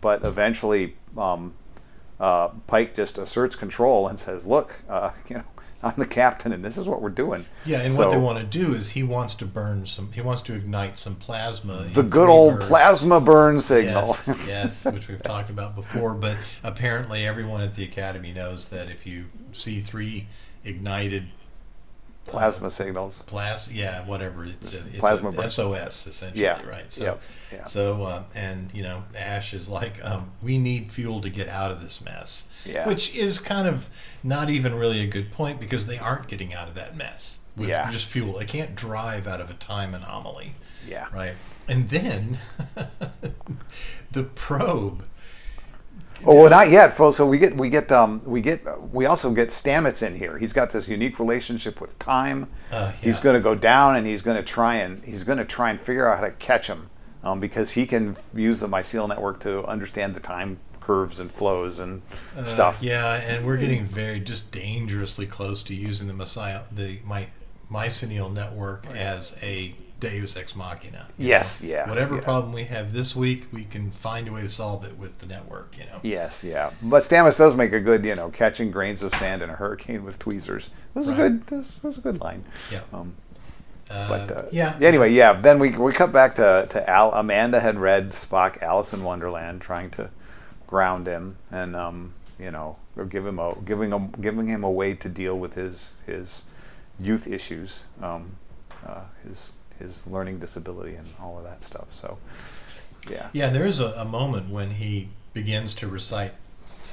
but 0.00 0.24
eventually, 0.24 0.96
um, 1.16 1.54
uh, 2.18 2.48
Pike 2.66 2.96
just 2.96 3.16
asserts 3.16 3.54
control 3.54 4.08
and 4.08 4.18
says, 4.18 4.44
"Look, 4.44 4.74
uh, 4.88 5.10
you 5.28 5.36
know, 5.36 5.44
I'm 5.82 5.94
the 5.96 6.06
captain, 6.06 6.52
and 6.52 6.64
this 6.64 6.76
is 6.76 6.86
what 6.86 7.00
we're 7.00 7.08
doing." 7.08 7.46
Yeah, 7.64 7.80
and 7.80 7.96
what 7.96 8.10
they 8.10 8.16
want 8.16 8.38
to 8.38 8.44
do 8.44 8.74
is 8.74 8.90
he 8.90 9.02
wants 9.02 9.34
to 9.36 9.46
burn 9.46 9.86
some. 9.86 10.12
He 10.12 10.20
wants 10.20 10.42
to 10.42 10.54
ignite 10.54 10.98
some 10.98 11.16
plasma. 11.16 11.86
The 11.92 12.02
good 12.02 12.28
old 12.28 12.54
bursts. 12.54 12.68
plasma 12.68 13.20
burn 13.20 13.60
signal. 13.60 14.08
Yes, 14.08 14.46
yes, 14.48 14.84
which 14.86 15.08
we've 15.08 15.22
talked 15.22 15.50
about 15.50 15.74
before. 15.74 16.14
But 16.14 16.36
apparently, 16.62 17.26
everyone 17.26 17.60
at 17.60 17.74
the 17.74 17.84
academy 17.84 18.32
knows 18.32 18.68
that 18.68 18.88
if 18.88 19.06
you 19.06 19.26
see 19.52 19.80
three 19.80 20.26
ignited 20.64 21.28
plasma 22.26 22.70
signals. 22.70 23.22
plas, 23.22 23.70
yeah, 23.72 24.06
whatever 24.06 24.44
it's 24.44 24.72
a, 24.72 24.78
it's 24.86 25.00
Plasma 25.00 25.30
a. 25.30 25.50
SOS 25.50 26.06
essentially, 26.06 26.42
Yeah, 26.44 26.62
right? 26.66 26.90
So, 26.92 27.02
yep, 27.04 27.22
yeah. 27.52 27.64
so 27.64 28.02
uh, 28.04 28.22
and 28.34 28.72
you 28.74 28.82
know, 28.82 29.02
Ash 29.18 29.52
is 29.52 29.68
like, 29.68 30.04
um, 30.04 30.30
we 30.42 30.58
need 30.58 30.92
fuel 30.92 31.20
to 31.22 31.30
get 31.30 31.48
out 31.48 31.70
of 31.72 31.82
this 31.82 32.00
mess, 32.00 32.48
Yeah. 32.64 32.86
which 32.86 33.14
is 33.16 33.38
kind 33.38 33.66
of 33.66 33.88
not 34.22 34.48
even 34.50 34.74
really 34.74 35.00
a 35.00 35.06
good 35.06 35.32
point 35.32 35.58
because 35.60 35.86
they 35.86 35.98
aren't 35.98 36.28
getting 36.28 36.54
out 36.54 36.68
of 36.68 36.74
that 36.76 36.96
mess 36.96 37.38
with 37.56 37.68
Yeah. 37.68 37.90
just 37.90 38.06
fuel. 38.06 38.38
They 38.38 38.44
can't 38.44 38.74
drive 38.76 39.26
out 39.26 39.40
of 39.40 39.50
a 39.50 39.54
time 39.54 39.94
anomaly. 39.94 40.54
Yeah. 40.86 41.06
Right. 41.12 41.34
And 41.68 41.88
then 41.90 42.38
the 44.12 44.24
probe. 44.24 45.04
Oh, 46.26 46.34
well, 46.42 46.50
not 46.50 46.68
yet, 46.70 46.94
folks. 46.94 47.16
So 47.16 47.26
we 47.26 47.38
get 47.38 47.56
we 47.56 47.70
get 47.70 47.90
um, 47.90 48.20
we 48.24 48.40
get 48.40 48.60
we 48.92 49.06
also 49.06 49.30
get 49.32 49.48
Stamets 49.48 50.02
in 50.06 50.16
here. 50.16 50.38
He's 50.38 50.52
got 50.52 50.70
this 50.70 50.88
unique 50.88 51.18
relationship 51.18 51.80
with 51.80 51.98
time. 51.98 52.48
Uh, 52.70 52.92
He's 52.92 53.18
going 53.18 53.34
to 53.36 53.40
go 53.40 53.54
down, 53.54 53.96
and 53.96 54.06
he's 54.06 54.22
going 54.22 54.36
to 54.36 54.42
try 54.42 54.76
and 54.76 55.02
he's 55.04 55.24
going 55.24 55.38
to 55.38 55.44
try 55.44 55.70
and 55.70 55.80
figure 55.80 56.08
out 56.08 56.18
how 56.18 56.24
to 56.24 56.32
catch 56.32 56.66
him, 56.66 56.90
um, 57.24 57.40
because 57.40 57.72
he 57.72 57.86
can 57.86 58.16
use 58.34 58.60
the 58.60 58.68
mycelial 58.68 59.08
network 59.08 59.40
to 59.40 59.64
understand 59.64 60.14
the 60.14 60.20
time 60.20 60.58
curves 60.80 61.18
and 61.20 61.30
flows 61.30 61.78
and 61.78 62.02
Uh, 62.36 62.44
stuff. 62.44 62.78
Yeah, 62.82 63.14
and 63.14 63.46
we're 63.46 63.56
getting 63.58 63.84
very 63.86 64.20
just 64.20 64.52
dangerously 64.52 65.26
close 65.26 65.62
to 65.64 65.74
using 65.74 66.06
the 66.06 66.14
Messiah, 66.14 66.62
the 66.70 66.98
my 67.04 67.28
mycelial 67.70 68.32
network 68.32 68.86
as 68.94 69.36
a 69.42 69.74
Deus 70.00 70.36
ex 70.36 70.56
machina. 70.56 71.08
Yes, 71.18 71.60
know? 71.62 71.68
yeah, 71.68 71.88
Whatever 71.88 72.16
yeah. 72.16 72.20
problem 72.22 72.52
we 72.52 72.64
have 72.64 72.92
this 72.92 73.14
week, 73.14 73.46
we 73.52 73.64
can 73.64 73.90
find 73.90 74.26
a 74.28 74.32
way 74.32 74.40
to 74.40 74.48
solve 74.48 74.84
it 74.84 74.98
with 74.98 75.18
the 75.18 75.26
network. 75.26 75.76
You 75.78 75.84
know. 75.84 76.00
Yes, 76.02 76.42
yeah. 76.42 76.70
But 76.82 77.02
Stamets 77.02 77.36
does 77.38 77.54
make 77.54 77.72
a 77.72 77.80
good, 77.80 78.04
you 78.04 78.14
know, 78.16 78.30
catching 78.30 78.70
grains 78.70 79.02
of 79.02 79.14
sand 79.14 79.42
in 79.42 79.50
a 79.50 79.54
hurricane 79.54 80.02
with 80.04 80.18
tweezers. 80.18 80.66
It 80.94 80.98
was 80.98 81.08
Right. 81.08 81.20
a 81.20 81.28
good. 81.30 81.46
This 81.46 81.76
was 81.82 81.98
a 81.98 82.00
good 82.00 82.20
line. 82.20 82.44
Yeah. 82.72 82.80
Um, 82.92 83.14
Uh, 83.90 84.08
But 84.08 84.36
uh, 84.36 84.42
yeah. 84.52 84.78
Anyway, 84.80 85.12
yeah. 85.12 85.32
Then 85.34 85.58
we 85.58 85.70
we 85.70 85.92
cut 85.92 86.12
back 86.12 86.36
to 86.36 86.66
to 86.70 86.88
Al. 86.90 87.12
Amanda 87.12 87.60
had 87.60 87.76
read 87.78 88.10
Spock 88.12 88.62
Alice 88.62 88.92
in 88.92 89.02
Wonderland, 89.04 89.60
trying 89.60 89.90
to 89.90 90.10
ground 90.66 91.06
him 91.08 91.36
and 91.50 91.74
um, 91.74 92.14
you 92.38 92.50
know 92.52 92.76
give 93.08 93.26
him 93.26 93.38
a 93.40 93.54
giving 93.64 93.90
him 93.90 94.12
giving 94.20 94.46
him 94.46 94.62
a 94.62 94.70
way 94.70 94.94
to 94.94 95.08
deal 95.08 95.36
with 95.38 95.54
his 95.54 95.94
his 96.06 96.42
youth 97.00 97.26
issues, 97.26 97.80
um, 98.02 98.36
uh, 98.86 99.02
his 99.26 99.52
his 99.80 100.06
learning 100.06 100.38
disability 100.38 100.94
and 100.94 101.06
all 101.20 101.36
of 101.38 101.44
that 101.44 101.64
stuff. 101.64 101.92
So 101.92 102.18
yeah. 103.10 103.28
Yeah, 103.32 103.48
there 103.50 103.66
is 103.66 103.80
a, 103.80 103.86
a 103.96 104.04
moment 104.04 104.50
when 104.50 104.70
he 104.72 105.08
begins 105.32 105.74
to 105.74 105.88
recite 105.88 106.32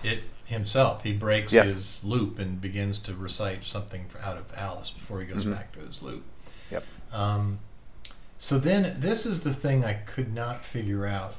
it 0.04 0.24
himself. 0.46 1.04
He 1.04 1.14
breaks 1.14 1.52
Yes. 1.54 1.68
his 1.68 2.04
loop 2.04 2.40
and 2.40 2.60
begins 2.62 2.98
to 3.00 3.14
recite 3.14 3.64
something 3.64 4.06
out 4.24 4.38
of 4.38 4.46
Alice 4.58 4.90
before 4.90 5.20
he 5.22 5.28
goes 5.28 5.46
Mhm. 5.46 5.54
back 5.54 5.74
to 5.74 5.80
his 5.80 6.02
loop. 6.02 6.24
Yep. 6.72 6.84
Um, 7.12 7.60
so 8.40 8.58
then, 8.60 8.96
this 9.00 9.26
is 9.26 9.42
the 9.42 9.54
thing 9.54 9.84
I 9.84 9.94
could 9.96 10.34
not 10.34 10.64
figure 10.64 11.06
out 11.06 11.36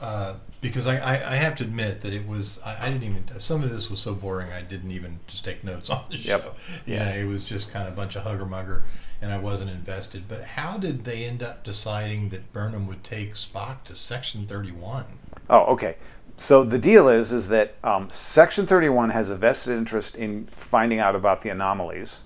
uh, 0.00 0.34
because 0.60 0.86
I, 0.86 0.98
I, 0.98 1.32
I 1.32 1.34
have 1.36 1.54
to 1.56 1.64
admit 1.64 2.00
that 2.02 2.12
it 2.12 2.26
was 2.26 2.60
I, 2.64 2.86
I 2.86 2.90
didn't 2.90 3.04
even 3.04 3.40
some 3.40 3.62
of 3.62 3.70
this 3.70 3.88
was 3.90 4.00
so 4.00 4.14
boring 4.14 4.52
I 4.52 4.60
didn't 4.62 4.90
even 4.90 5.20
just 5.26 5.44
take 5.44 5.64
notes 5.64 5.90
on 5.90 6.04
the 6.10 6.16
Yep. 6.16 6.42
show. 6.42 6.52
You 6.86 6.94
Yeah. 6.94 7.04
know, 7.06 7.14
it 7.20 7.24
was 7.24 7.44
just 7.44 7.70
kind 7.70 7.86
of 7.86 7.94
a 7.94 7.96
bunch 7.96 8.16
of 8.16 8.22
hugger 8.22 8.46
mugger, 8.46 8.82
and 9.22 9.32
I 9.32 9.38
wasn't 9.38 9.70
invested. 9.70 10.24
But 10.28 10.42
how 10.44 10.76
did 10.78 11.04
they 11.04 11.24
end 11.24 11.42
up 11.42 11.64
deciding 11.64 12.28
that 12.30 12.52
Burnham 12.52 12.86
would 12.88 13.02
take 13.04 13.34
Spock 13.34 13.84
to 13.84 13.94
Section 13.94 14.46
Thirty 14.46 14.72
One? 14.72 15.06
Oh, 15.48 15.64
okay. 15.72 15.96
So 16.36 16.64
the 16.64 16.78
deal 16.78 17.08
is, 17.10 17.32
is 17.32 17.48
that 17.48 17.74
um, 17.84 18.08
Section 18.10 18.66
31 18.66 19.10
has 19.10 19.28
a 19.28 19.36
vested 19.36 19.76
interest 19.76 20.14
in 20.14 20.46
finding 20.46 20.98
out 20.98 21.14
about 21.14 21.42
the 21.42 21.50
anomalies. 21.50 22.20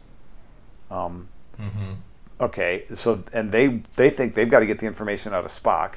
Um, 0.90 1.28
Mm-hmm. 1.60 1.92
okay, 2.40 2.84
so 2.94 3.22
and 3.32 3.52
they 3.52 3.82
they 3.94 4.10
think 4.10 4.34
they've 4.34 4.50
got 4.50 4.60
to 4.60 4.66
get 4.66 4.78
the 4.80 4.86
information 4.86 5.32
out 5.32 5.44
of 5.44 5.50
Spock. 5.52 5.94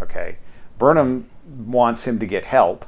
Okay, 0.00 0.36
Burnham 0.78 1.28
wants 1.46 2.04
him 2.04 2.18
to 2.20 2.26
get 2.26 2.44
help, 2.44 2.86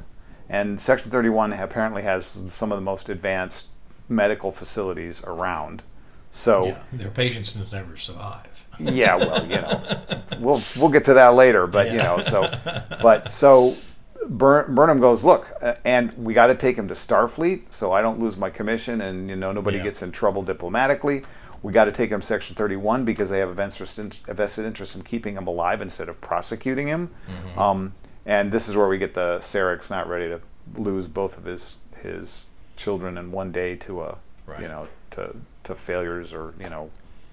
and 0.49 0.79
Section 0.79 1.11
31 1.11 1.53
apparently 1.53 2.03
has 2.03 2.35
some 2.49 2.71
of 2.71 2.77
the 2.77 2.81
most 2.83 3.09
advanced 3.09 3.67
medical 4.09 4.51
facilities 4.51 5.21
around. 5.23 5.81
So 6.31 6.65
Yeah, 6.67 6.77
their 6.93 7.09
patients 7.11 7.55
never 7.71 7.97
survive. 7.97 8.65
yeah, 8.79 9.15
well, 9.15 9.43
you 9.45 9.55
know, 9.57 9.83
we'll 10.39 10.61
we'll 10.77 10.89
get 10.89 11.05
to 11.05 11.13
that 11.15 11.35
later, 11.35 11.67
but 11.67 11.91
you 11.91 11.97
know, 11.97 12.21
so 12.23 12.49
but 13.01 13.31
so 13.33 13.75
Bur- 14.27 14.67
Burnham 14.69 14.99
goes, 14.99 15.23
look, 15.23 15.47
uh, 15.61 15.73
and 15.83 16.13
we 16.13 16.33
got 16.33 16.47
to 16.47 16.55
take 16.55 16.77
him 16.77 16.87
to 16.87 16.93
Starfleet, 16.93 17.63
so 17.71 17.91
I 17.91 18.01
don't 18.01 18.19
lose 18.19 18.37
my 18.37 18.49
commission, 18.49 19.01
and 19.01 19.29
you 19.29 19.35
know 19.35 19.51
nobody 19.51 19.77
Yeah. 19.77 19.83
gets 19.83 20.01
in 20.03 20.11
trouble 20.11 20.41
diplomatically. 20.43 21.23
We 21.63 21.71
got 21.71 21.85
to 21.85 21.91
take 21.91 22.09
him 22.09 22.21
Section 22.21 22.55
31 22.55 23.05
because 23.05 23.29
they 23.29 23.39
have 23.39 23.49
a 23.49 23.53
vested 23.53 23.99
in- 23.99 24.11
a 24.27 24.33
vested 24.33 24.65
interest 24.65 24.95
in 24.95 25.03
keeping 25.03 25.35
him 25.35 25.47
alive 25.47 25.81
instead 25.81 26.09
of 26.09 26.19
prosecuting 26.21 26.87
him. 26.87 27.09
Mm-hmm. 27.29 27.59
Um, 27.59 27.93
and 28.25 28.51
this 28.51 28.67
is 28.67 28.75
where 28.75 28.87
we 28.87 28.97
get 28.97 29.13
the 29.13 29.39
Sarek's 29.41 29.89
not 29.89 30.07
ready 30.09 30.27
to 30.29 30.41
lose 30.75 31.07
both 31.07 31.37
of 31.37 31.45
his 31.45 31.75
his 32.01 32.45
children 32.77 33.17
in 33.17 33.31
one 33.31 33.51
day 33.51 33.75
to 33.75 34.01
a 34.01 34.17
Right. 34.47 34.61
you 34.61 34.67
know 34.67 34.87
to 35.11 35.35
to 35.65 35.75
failures 35.75 36.33
or 36.33 36.53
you 36.59 36.69
know 36.69 36.89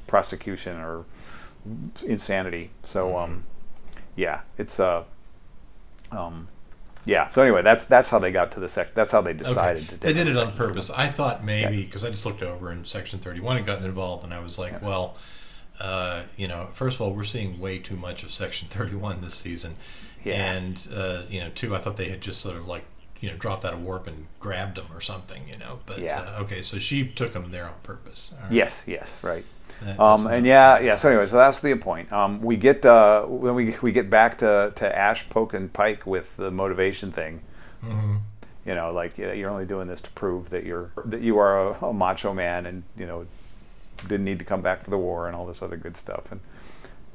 prosecution 0.07 0.77
or 0.79 1.05
insanity. 2.05 2.71
So 2.85 3.07
Mm-hmm. 3.07 3.17
um, 3.33 3.45
yeah, 4.17 4.41
it's 4.59 4.79
uh, 4.81 5.05
um, 6.11 6.49
yeah. 7.09 7.29
So 7.31 7.43
anyway, 7.43 7.63
that's 7.63 7.85
that's 7.87 8.09
how 8.11 8.19
they 8.19 8.31
got 8.31 8.53
to 8.53 8.61
the 8.61 8.69
sec. 8.69 8.95
That's 8.95 9.11
how 9.11 9.21
they 9.23 9.33
decided 9.33 9.83
Okay. 9.85 9.91
to. 9.97 10.01
They 10.01 10.13
did 10.13 10.29
it 10.29 10.37
on 10.37 10.53
purpose. 10.53 10.91
I 10.91 11.09
thought 11.09 11.43
maybe 11.43 11.85
because 11.85 12.05
I 12.05 12.11
just 12.11 12.25
looked 12.27 12.43
over 12.43 12.71
in 12.71 12.85
Section 12.85 13.19
31 13.19 13.57
and 13.57 13.67
gotten 13.67 13.85
involved, 13.85 14.25
and 14.25 14.33
I 14.35 14.41
was 14.41 14.59
like, 14.59 14.81
well, 14.83 15.17
uh, 15.81 16.23
you 16.37 16.47
know, 16.49 16.69
first 16.75 16.97
of 16.97 17.01
all, 17.03 17.13
we're 17.13 17.25
seeing 17.25 17.59
way 17.59 17.79
too 17.79 17.97
much 17.97 18.23
of 18.23 18.31
Section 18.31 18.69
31 18.69 19.21
this 19.23 19.35
season, 19.35 19.77
Yeah. 20.25 20.55
and 20.57 20.87
uh, 20.95 21.23
you 21.31 21.41
know, 21.41 21.51
two, 21.55 21.75
I 21.75 21.79
thought 21.79 21.97
they 21.97 22.09
had 22.11 22.21
just 22.21 22.41
sort 22.41 22.57
of 22.57 22.67
like 22.69 22.85
you 23.21 23.31
know 23.31 23.37
dropped 23.37 23.65
out 23.65 23.73
of 23.75 23.83
warp 23.83 24.07
and 24.07 24.27
grabbed 24.39 24.77
them 24.77 24.87
or 24.95 25.01
something, 25.01 25.43
you 25.49 25.57
know. 25.59 25.81
But 25.87 25.99
Yeah. 26.01 26.21
uh, 26.37 26.43
okay, 26.43 26.63
so 26.63 26.79
she 26.79 27.07
took 27.09 27.33
them 27.33 27.51
there 27.51 27.65
on 27.65 27.75
purpose. 27.83 28.35
Right. 28.43 28.53
Yes, 28.53 28.75
yes, 28.87 29.19
right. 29.23 29.45
Um, 29.99 30.27
and 30.27 30.45
yeah, 30.45 30.81
yeah. 30.81 30.97
So 30.97 31.09
anyway, 31.09 31.27
so 31.27 31.37
that's 31.37 31.61
the 31.61 31.75
point. 31.77 32.13
Um, 32.13 32.41
we 32.43 32.57
get 32.57 32.85
uh, 32.85 33.25
when 33.25 33.55
we 33.55 33.77
we 33.81 33.93
get 33.93 34.11
back 34.11 34.39
to, 34.39 34.73
to 34.77 34.97
Ash 34.97 35.29
Poke, 35.29 35.55
and 35.55 35.73
Pike 35.73 36.07
with 36.07 36.37
the 36.37 36.51
motivation 36.51 37.13
thing. 37.13 37.41
Mhm. 37.85 38.21
You 38.67 38.75
know, 38.75 38.93
like 38.93 39.17
you're 39.17 39.51
only 39.51 39.65
doing 39.65 39.89
this 39.89 40.01
to 40.03 40.11
prove 40.11 40.51
that 40.51 40.65
you're 40.65 40.91
that 41.05 41.21
you 41.23 41.39
are 41.39 41.69
a, 41.69 41.87
a 41.87 41.93
macho 41.95 42.35
man, 42.35 42.67
and 42.67 42.83
you 42.97 43.07
know 43.07 43.25
didn't 44.07 44.25
need 44.25 44.39
to 44.39 44.45
come 44.45 44.61
back 44.63 44.83
for 44.83 44.91
the 44.91 44.99
war 44.99 45.27
and 45.27 45.35
all 45.35 45.47
this 45.47 45.63
other 45.63 45.77
good 45.77 45.97
stuff. 45.97 46.31
And 46.31 46.41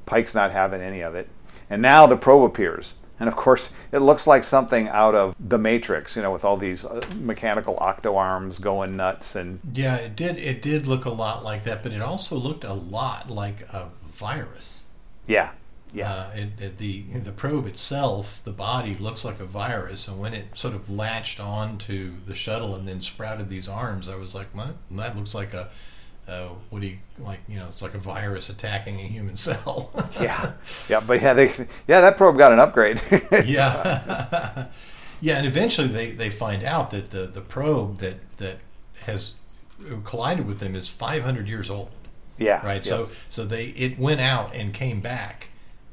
Pike's 0.05 0.33
not 0.33 0.51
having 0.51 0.81
any 0.81 1.01
of 1.01 1.15
it. 1.15 1.29
And 1.69 1.81
now 1.81 2.05
the 2.07 2.17
probe 2.17 2.43
appears. 2.43 2.93
And 3.19 3.29
of 3.29 3.35
course, 3.35 3.71
it 3.91 3.99
looks 3.99 4.25
like 4.27 4.43
something 4.43 4.87
out 4.89 5.15
of 5.15 5.35
The 5.39 5.57
Matrix, 5.57 6.15
you 6.15 6.21
know, 6.23 6.31
with 6.31 6.43
all 6.43 6.57
these 6.57 6.83
uh, 6.83 7.01
mechanical 7.19 7.77
octo 7.79 8.15
arms 8.15 8.59
going 8.59 8.97
nuts. 8.97 9.35
And 9.35 9.59
Yeah, 9.73 9.95
it 9.97 10.15
did. 10.15 10.37
It 10.39 10.61
did 10.61 10.87
look 10.87 11.05
a 11.05 11.11
lot 11.11 11.43
like 11.43 11.63
that, 11.63 11.83
but 11.83 11.91
it 11.91 12.01
also 12.01 12.35
looked 12.35 12.63
a 12.63 12.73
lot 12.73 13.29
like 13.29 13.61
a 13.71 13.89
virus. 14.05 14.85
yeah, 15.27 15.51
yeah, 15.93 16.11
Uh, 16.11 16.31
it, 16.35 16.49
it, 16.59 16.77
the 16.79 17.01
the 17.01 17.31
probe 17.31 17.67
itself, 17.67 18.41
the 18.43 18.51
body 18.51 18.95
looks 18.95 19.23
like 19.23 19.39
a 19.39 19.45
virus, 19.45 20.07
and 20.07 20.19
when 20.19 20.33
it 20.33 20.57
sort 20.57 20.73
of 20.73 20.89
latched 20.89 21.39
onto 21.39 22.15
the 22.25 22.35
shuttle 22.35 22.75
and 22.75 22.87
then 22.87 22.99
sprouted 23.01 23.47
these 23.47 23.67
arms, 23.67 24.09
I 24.09 24.15
was 24.15 24.33
like, 24.33 24.47
"What? 24.53 24.75
That 24.89 25.15
looks 25.15 25.35
like 25.35 25.53
a 25.53 25.69
uh, 26.27 26.49
what 26.69 26.81
do 26.81 26.87
you 26.87 26.97
like? 27.19 27.39
You 27.47 27.59
know, 27.59 27.65
it's 27.67 27.81
like 27.81 27.93
a 27.93 27.97
virus 27.99 28.49
attacking 28.49 28.95
a 28.99 29.03
human 29.03 29.35
cell." 29.47 29.91
yeah, 30.21 30.53
yeah. 30.89 30.99
But 30.99 31.21
yeah, 31.21 31.33
they, 31.33 31.47
yeah, 31.87 32.01
that 32.01 32.17
probe 32.17 32.37
got 32.37 32.51
an 32.53 32.59
upgrade. 32.59 33.01
yeah, 33.45 34.67
yeah, 35.21 35.37
and 35.37 35.45
eventually 35.47 35.87
they, 35.87 36.11
they 36.11 36.29
find 36.29 36.63
out 36.63 36.91
that 36.91 37.11
the, 37.11 37.25
the 37.27 37.41
probe 37.41 37.97
that 37.99 38.15
that 38.37 38.57
has 39.05 39.35
collided 40.05 40.45
with 40.47 40.59
them 40.59 40.75
is 40.75 40.87
500 40.87 41.47
years 41.47 41.69
old. 41.69 41.89
yeah, 42.37 42.65
right? 42.65 42.75
yeah. 42.85 42.89
So 42.91 43.09
so 43.29 43.43
they 43.45 43.65
it 43.67 43.99
went 43.99 44.21
out 44.21 44.53
and 44.55 44.73
came 44.73 45.01
back 45.01 45.49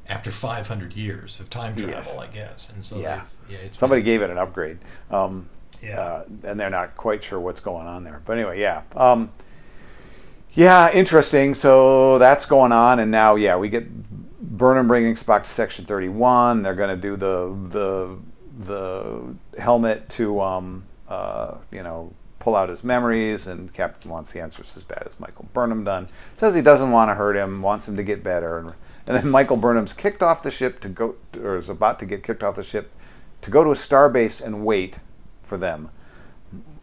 after 0.09 0.31
500 0.31 0.93
years 0.93 1.39
of 1.39 1.49
time 1.49 1.75
travel, 1.75 1.93
Yes. 1.95 2.17
I 2.17 2.27
guess. 2.27 2.69
And 2.73 2.83
so 2.83 2.97
Yeah. 2.99 3.21
they- 3.47 3.53
yeah, 3.55 3.59
it's 3.65 3.77
somebody 3.77 4.01
gave 4.01 4.21
it 4.21 4.29
an 4.29 4.37
upgrade. 4.37 4.77
Um, 5.09 5.47
Yeah. 5.81 5.99
uh, 5.99 6.23
and 6.43 6.59
they're 6.59 6.69
not 6.69 6.95
quite 6.97 7.23
sure 7.23 7.39
what's 7.39 7.59
going 7.61 7.87
on 7.87 8.03
there. 8.03 8.21
But 8.25 8.33
anyway, 8.37 8.59
yeah. 8.59 8.81
Um, 8.95 9.29
yeah, 10.53 10.91
interesting. 10.91 11.55
So 11.55 12.17
that's 12.19 12.45
going 12.45 12.71
on, 12.71 12.99
and 12.99 13.11
now, 13.11 13.35
yeah, 13.35 13.57
we 13.57 13.69
get 13.69 13.87
Burnham 14.39 14.87
bringing 14.87 15.15
Spock 15.15 15.43
to 15.43 15.49
Section 15.49 15.85
31. 15.85 16.61
They're 16.61 16.75
going 16.75 16.95
to 16.95 17.01
do 17.01 17.15
the 17.15 17.55
the 17.69 18.17
the 18.63 19.35
helmet 19.59 20.07
to, 20.09 20.41
um, 20.41 20.83
uh, 21.07 21.55
you 21.71 21.81
know, 21.81 22.13
pull 22.39 22.55
out 22.55 22.69
his 22.69 22.83
memories, 22.83 23.47
and 23.47 23.73
Captain 23.73 24.11
wants 24.11 24.31
the 24.31 24.41
answers 24.41 24.73
as 24.75 24.83
bad 24.83 25.03
as 25.05 25.19
Michael 25.19 25.47
Burnham 25.53 25.83
done. 25.83 26.09
Says 26.37 26.53
he 26.53 26.61
doesn't 26.61 26.91
want 26.91 27.09
to 27.09 27.15
hurt 27.15 27.35
him, 27.35 27.61
wants 27.61 27.87
him 27.87 27.95
to 27.95 28.03
get 28.03 28.23
better, 28.23 28.57
and, 28.57 28.73
and 29.07 29.17
then 29.17 29.29
Michael 29.29 29.57
Burnham's 29.57 29.93
kicked 29.93 30.21
off 30.21 30.43
the 30.43 30.51
ship 30.51 30.79
to 30.81 30.89
go, 30.89 31.15
or 31.39 31.57
is 31.57 31.69
about 31.69 31.99
to 31.99 32.05
get 32.05 32.23
kicked 32.23 32.43
off 32.43 32.55
the 32.55 32.63
ship 32.63 32.91
to 33.41 33.49
go 33.49 33.63
to 33.63 33.71
a 33.71 33.75
starbase 33.75 34.43
and 34.43 34.65
wait 34.65 34.97
for 35.41 35.57
them. 35.57 35.89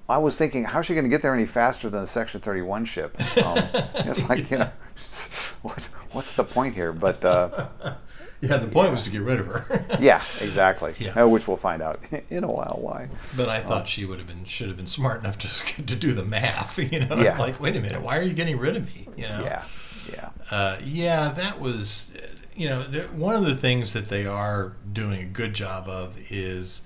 I 0.08 0.18
was 0.18 0.36
thinking, 0.36 0.64
how's 0.64 0.86
she 0.86 0.94
going 0.94 1.04
to 1.04 1.10
get 1.10 1.20
there 1.22 1.34
any 1.34 1.46
faster 1.46 1.90
than 1.90 2.00
the 2.02 2.08
Section 2.08 2.40
31 2.40 2.86
ship? 2.86 3.14
Um, 3.44 3.58
it's 4.06 4.28
like, 4.28 4.50
you 4.50 4.58
know, 4.58 4.70
what, 5.62 5.82
what's 6.12 6.32
the 6.32 6.44
point 6.44 6.74
here? 6.74 6.92
But 6.92 7.22
uh, 7.24 7.68
yeah, 8.40 8.56
the 8.56 8.68
point 8.68 8.90
was 8.90 9.04
to 9.04 9.10
get 9.10 9.20
rid 9.20 9.38
of 9.40 9.46
her. 9.48 9.98
yeah, 10.00 10.22
exactly. 10.40 10.94
Yeah. 10.98 11.10
Uh, 11.24 11.28
which 11.28 11.46
we'll 11.46 11.56
find 11.58 11.82
out 11.82 12.00
in 12.30 12.42
a 12.44 12.50
while 12.50 12.78
why. 12.80 13.08
But 13.36 13.48
I 13.50 13.60
thought 13.60 13.86
she 13.88 14.04
would 14.06 14.18
have 14.18 14.26
been 14.28 14.44
should 14.46 14.68
have 14.68 14.76
been 14.78 14.86
smart 14.86 15.20
enough 15.20 15.36
to 15.38 15.48
to 15.82 15.94
do 15.96 16.12
the 16.14 16.24
math. 16.24 16.78
You 16.92 17.04
know, 17.04 17.16
Yeah. 17.16 17.38
like 17.38 17.60
wait 17.60 17.76
a 17.76 17.80
minute, 17.80 18.00
why 18.00 18.16
are 18.18 18.22
you 18.22 18.32
getting 18.32 18.58
rid 18.58 18.76
of 18.76 18.86
me? 18.86 19.06
You 19.16 19.28
know, 19.28 19.42
Yeah, 19.44 19.64
yeah, 20.10 20.28
uh, 20.50 20.78
yeah, 20.82 21.28
that 21.36 21.60
was, 21.60 22.16
you 22.56 22.68
know, 22.70 22.80
one 23.14 23.34
of 23.34 23.44
the 23.44 23.54
things 23.56 23.92
that 23.92 24.08
they 24.08 24.24
are 24.24 24.72
doing 24.90 25.20
a 25.20 25.26
good 25.26 25.52
job 25.52 25.86
of 25.86 26.16
is 26.30 26.82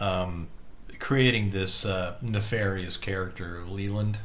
um, 0.00 0.46
creating 1.02 1.50
this 1.50 1.84
uh, 1.84 2.14
nefarious 2.22 2.96
character 2.96 3.58
of 3.58 3.68
Leland. 3.68 4.18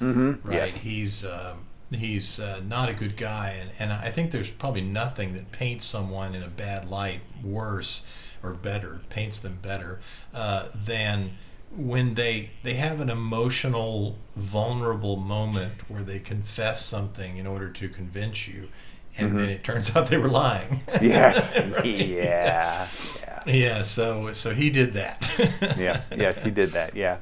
mm-hmm. 0.00 0.46
Right? 0.46 0.72
Yes. 0.72 0.76
He's 0.78 1.24
um, 1.24 1.66
he's 1.92 2.40
uh, 2.40 2.60
not 2.66 2.88
a 2.88 2.92
good 2.92 3.16
guy, 3.16 3.54
and, 3.60 3.70
and 3.78 3.92
I 3.92 4.10
think 4.10 4.32
there's 4.32 4.50
probably 4.50 4.80
nothing 4.80 5.34
that 5.34 5.52
paints 5.52 5.86
someone 5.86 6.34
in 6.34 6.42
a 6.42 6.48
bad 6.48 6.90
light 6.90 7.20
worse 7.42 8.04
or 8.42 8.52
better, 8.52 9.00
paints 9.10 9.38
them 9.38 9.60
better 9.62 10.00
uh, 10.34 10.68
than 10.74 11.30
when 11.70 12.14
they 12.14 12.50
they 12.64 12.74
have 12.74 13.00
an 13.00 13.10
emotional, 13.10 14.18
vulnerable 14.34 15.16
moment 15.16 15.88
where 15.88 16.02
they 16.02 16.18
confess 16.18 16.84
something 16.84 17.36
in 17.36 17.46
order 17.46 17.70
to 17.70 17.88
convince 17.88 18.48
you, 18.48 18.70
and 19.16 19.38
then 19.38 19.50
it 19.50 19.62
turns 19.62 19.94
out 19.96 20.08
they 20.08 20.18
were 20.18 20.28
lying. 20.28 20.82
Mm-hmm. 20.88 21.04
Yes. 21.04 21.54
Right? 21.76 21.84
Yeah. 21.86 22.88
Yeah. 23.20 23.23
Yeah. 23.46 23.82
So 23.82 24.32
so 24.32 24.54
he 24.54 24.70
did 24.70 24.92
that. 24.94 25.22
yeah, 25.78 26.02
yes, 26.16 26.42
he 26.42 26.50
did 26.50 26.72
that. 26.72 26.94
Yeah, 26.96 27.18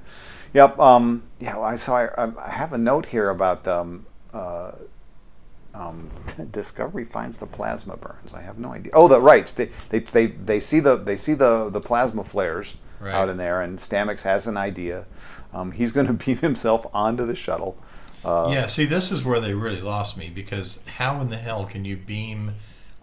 yep. 0.55 0.79
Um, 0.79 1.23
yeah, 1.41 1.55
well, 1.57 1.65
I 1.65 1.77
saw. 1.77 1.97
I, 1.97 2.33
I 2.45 2.51
have 2.51 2.73
a 2.73 2.79
note 2.79 3.07
here 3.07 3.31
about 3.31 3.67
um, 3.67 4.07
uh, 4.33 4.73
um, 5.75 6.11
Discovery 6.53 7.05
finds 7.05 7.39
the 7.39 7.47
plasma 7.47 7.97
burns. 7.97 8.35
I 8.35 8.43
have 8.43 8.59
no 8.59 8.73
idea. 8.73 8.93
Oh, 8.95 9.09
the 9.09 9.21
right. 9.21 9.51
They 9.57 9.71
they, 9.91 10.01
they, 10.01 10.27
they 10.27 10.61
see 10.61 10.81
the 10.81 10.97
they 10.97 11.17
see 11.17 11.35
the 11.35 11.71
the 11.71 11.81
plasma 11.81 12.25
flares 12.25 12.75
Right. 13.01 13.15
out 13.15 13.29
in 13.29 13.37
there, 13.37 13.61
and 13.63 13.81
Stamets 13.81 14.23
has 14.23 14.47
an 14.47 14.57
idea. 14.57 15.07
Um, 15.53 15.73
he's 15.73 15.91
going 15.91 16.07
to 16.13 16.13
beam 16.13 16.37
himself 16.39 16.87
onto 16.95 17.27
the 17.27 17.35
shuttle. 17.35 17.77
Uh, 18.25 18.49
Yeah, 18.53 18.67
see, 18.67 18.85
this 18.85 19.11
is 19.11 19.25
where 19.25 19.41
they 19.41 19.55
really 19.55 19.81
lost 19.81 20.17
me 20.17 20.31
because 20.33 20.85
how 20.99 21.21
in 21.21 21.29
the 21.29 21.37
hell 21.37 21.65
can 21.65 21.85
you 21.85 21.97
beam 21.97 22.53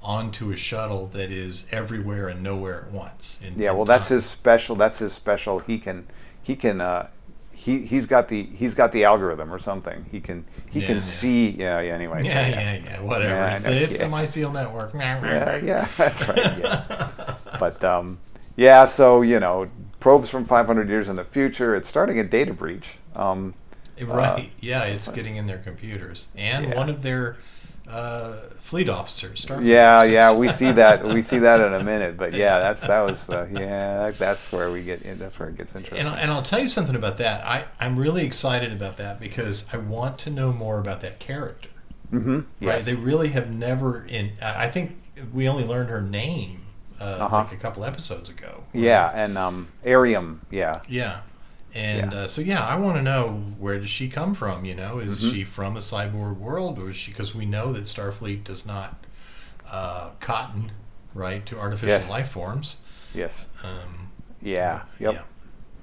onto 0.01 0.51
a 0.51 0.57
shuttle 0.57 1.07
that 1.07 1.31
is 1.31 1.65
everywhere 1.71 2.27
and 2.27 2.41
nowhere 2.43 2.83
at 2.85 2.91
once? 2.91 3.41
In, 3.45 3.59
Yeah, 3.59 3.71
in 3.71 3.77
well, 3.77 3.85
that's 3.85 4.07
his 4.09 4.25
special. 4.25 4.75
That's 4.75 4.99
his 4.99 5.13
special. 5.13 5.59
He 5.59 5.77
can, 5.79 6.07
he 6.41 6.55
can, 6.55 6.81
uh, 6.81 7.07
he 7.51 7.79
he's 7.85 8.05
got 8.05 8.29
the 8.29 8.43
he's 8.43 8.73
got 8.73 8.93
the 8.93 9.03
algorithm 9.03 9.53
or 9.53 9.59
something. 9.59 10.05
He 10.11 10.21
can 10.21 10.45
he 10.69 10.79
Yeah, 10.79 10.87
can 10.87 10.95
yeah. 10.95 11.01
see. 11.01 11.49
Yeah, 11.49 11.79
yeah. 11.81 11.93
Anyway. 11.93 12.21
Yeah, 12.23 12.47
yeah, 12.47 12.77
yeah, 12.83 13.01
whatever. 13.01 13.33
Yeah, 13.35 13.53
it's 13.55 13.63
know, 13.65 13.69
the, 13.71 13.83
it's 13.83 13.93
yeah. 13.97 13.97
the 13.97 14.05
mycelial 14.05 14.53
network. 14.53 14.93
Yeah, 14.93 15.57
yeah, 15.57 15.87
that's 15.97 16.27
right. 16.27 16.37
Yeah. 16.37 17.35
but 17.59 17.83
um, 17.83 18.17
yeah, 18.55 18.85
so 18.85 19.21
you 19.21 19.39
know, 19.41 19.69
probes 19.99 20.29
from 20.29 20.45
500 20.45 20.87
years 20.87 21.09
in 21.09 21.17
the 21.17 21.25
future. 21.25 21.75
It's 21.75 21.89
starting 21.89 22.17
a 22.19 22.23
data 22.23 22.53
breach. 22.53 22.91
Um, 23.15 23.53
Right. 24.01 24.51
yeah, 24.61 24.83
it's 24.85 25.09
getting 25.09 25.35
in 25.35 25.45
their 25.47 25.57
computers 25.57 26.29
and 26.37 26.67
Yeah. 26.69 26.77
one 26.77 26.89
of 26.89 27.01
their 27.03 27.35
uh, 27.89 28.33
fleet 28.55 28.87
officers. 28.89 29.45
Starfleet 29.45 29.65
yeah, 29.65 29.97
officers. 29.97 30.13
yeah, 30.13 30.37
we 30.37 30.47
see 30.49 30.71
that. 30.71 31.03
We 31.05 31.21
see 31.23 31.37
that 31.47 31.59
in 31.61 31.73
a 31.73 31.83
minute. 31.83 32.17
But 32.17 32.33
yeah, 32.33 32.59
that's 32.59 32.81
that 32.81 33.01
was 33.01 33.27
uh, 33.29 33.47
yeah, 33.53 34.11
that's 34.11 34.51
where 34.51 34.71
we 34.71 34.83
get. 34.83 35.01
That's 35.19 35.39
where 35.39 35.49
it 35.49 35.57
gets 35.57 35.75
interesting. 35.75 36.05
And, 36.07 36.19
and 36.19 36.31
I'll 36.31 36.43
tell 36.43 36.59
you 36.61 36.67
something 36.67 36.95
about 36.95 37.17
that. 37.17 37.45
I, 37.45 37.65
I'm 37.79 37.97
really 37.97 38.25
excited 38.25 38.71
about 38.71 38.97
that 38.97 39.19
because 39.19 39.65
I 39.73 39.77
want 39.77 40.17
to 40.19 40.29
know 40.29 40.51
more 40.53 40.79
about 40.79 41.01
that 41.01 41.19
character. 41.19 41.69
mm-hmm. 42.13 42.65
Right? 42.65 42.83
They 42.83 42.95
really 42.95 43.29
have 43.29 43.49
never 43.51 44.05
in. 44.05 44.33
I 44.41 44.67
think 44.69 44.97
we 45.33 45.47
only 45.49 45.65
learned 45.65 45.89
her 45.89 46.01
name 46.01 46.61
uh, 47.01 47.03
Uh-huh. 47.03 47.37
like 47.37 47.51
a 47.51 47.57
couple 47.57 47.83
episodes 47.85 48.29
ago. 48.29 48.63
yeah, 48.73 49.11
and 49.13 49.37
um, 49.37 49.67
Airiam. 49.85 50.39
Yeah. 50.51 50.81
Yeah. 50.87 51.21
And 51.75 52.11
Yeah. 52.11 52.19
Uh, 52.19 52.27
so 52.27 52.41
yeah, 52.41 52.65
I 52.65 52.75
want 52.75 52.97
to 52.97 53.01
know 53.03 53.43
where 53.59 53.79
does 53.79 53.89
she 53.89 54.07
come 54.09 54.33
from? 54.33 54.65
You 54.65 54.75
know, 54.75 54.99
is 54.99 55.21
Mm-hmm. 55.21 55.33
she 55.35 55.43
from 55.43 55.75
a 55.77 55.79
cyborg 55.81 56.37
world, 56.37 56.79
or 56.79 56.89
is 56.89 56.95
she? 56.97 57.11
Because 57.11 57.35
we 57.35 57.45
know 57.45 57.71
that 57.73 57.83
Starfleet 57.83 58.43
does 58.43 58.65
not 58.65 59.05
uh, 59.71 60.09
cotton 60.19 60.71
right 61.13 61.45
to 61.45 61.59
artificial 61.59 61.89
Yes. 61.89 62.09
life 62.09 62.29
forms. 62.29 62.77
Yes. 63.13 63.45
Um, 63.63 64.09
Yeah. 64.41 64.81
Yep. 64.99 65.13
Yeah. 65.13 65.21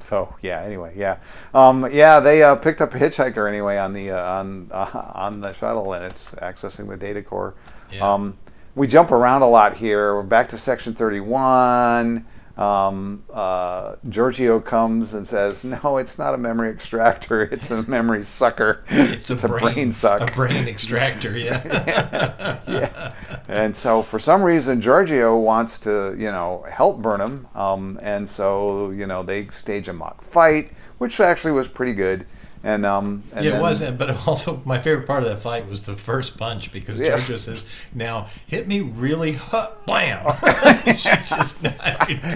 So 0.01 0.35
yeah. 0.43 0.63
Anyway, 0.63 0.93
yeah, 0.97 1.17
um, 1.53 1.89
yeah. 1.93 2.21
They 2.21 2.43
uh, 2.43 2.55
picked 2.57 2.81
up 2.81 2.95
a 2.95 2.99
hitchhiker 2.99 3.49
anyway 3.49 3.77
on 3.77 3.93
the 3.93 4.13
uh, 4.13 4.21
on 4.23 4.69
uh, 4.73 5.11
on 5.15 5.41
the 5.41 5.53
shuttle, 5.53 5.93
and 5.95 6.05
it's 6.05 6.27
accessing 6.31 6.89
the 6.89 6.97
data 6.97 7.23
core. 7.23 7.55
Yeah. 7.93 8.13
Um, 8.13 8.37
we 8.77 8.87
jump 8.87 9.11
around 9.11 9.43
a 9.43 9.49
lot 9.49 9.77
here. 9.77 10.15
We're 10.15 10.23
back 10.23 10.49
to 10.51 10.59
section 10.59 10.95
thirty-one. 10.95 12.25
Um, 12.57 13.25
uh, 13.33 13.97
Georgiou 14.07 14.65
comes 14.65 15.13
and 15.13 15.27
says, 15.27 15.63
"No, 15.65 15.99
it's 15.99 16.19
not 16.19 16.35
a 16.35 16.39
memory 16.39 16.71
extractor. 16.71 17.43
It's 17.53 17.71
a 17.71 17.83
memory 17.83 18.25
sucker. 18.25 18.83
It's, 18.89 19.31
a, 19.31 19.49
brain, 19.49 19.93
suck." 19.93 20.31
A 20.31 20.35
brain 20.35 20.67
extractor, 20.67 21.37
yeah. 21.37 22.61
yeah. 22.69 23.15
And 23.49 23.77
so 23.77 24.03
for 24.03 24.19
some 24.19 24.43
reason, 24.43 24.81
Georgiou 24.81 25.41
wants 25.41 25.79
to, 25.81 26.15
you 26.19 26.31
know, 26.31 26.65
help 26.71 27.01
Burnham. 27.03 27.47
Um, 27.55 27.99
and 28.03 28.29
so, 28.29 28.91
you 28.91 29.07
know, 29.07 29.23
they 29.23 29.49
stage 29.49 29.89
a 29.89 29.93
mock 29.93 30.23
fight, 30.23 30.73
which 30.99 31.21
actually 31.21 31.53
was 31.53 31.69
pretty 31.69 31.93
good. 31.93 32.27
And, 32.67 32.85
um, 32.85 33.23
and 33.33 33.45
yeah, 33.45 33.53
then- 33.53 33.61
it 33.61 33.63
wasn't. 33.63 33.99
But 33.99 34.11
also, 34.27 34.61
my 34.65 34.79
favorite 34.79 35.07
part 35.07 35.23
of 35.23 35.29
that 35.29 35.39
fight 35.39 35.69
was 35.69 35.83
the 35.83 35.95
first 35.95 36.37
punch 36.37 36.73
because 36.73 36.99
Yeah. 36.99 37.17
Jojo 37.17 37.39
says, 37.39 37.65
"Now 37.95 38.27
hit 38.47 38.67
me 38.67 38.81
really, 38.81 39.33
hu- 39.33 39.69
blam!" 39.87 40.27
She's 40.87 41.05
just 41.05 41.63
not, 41.63 41.79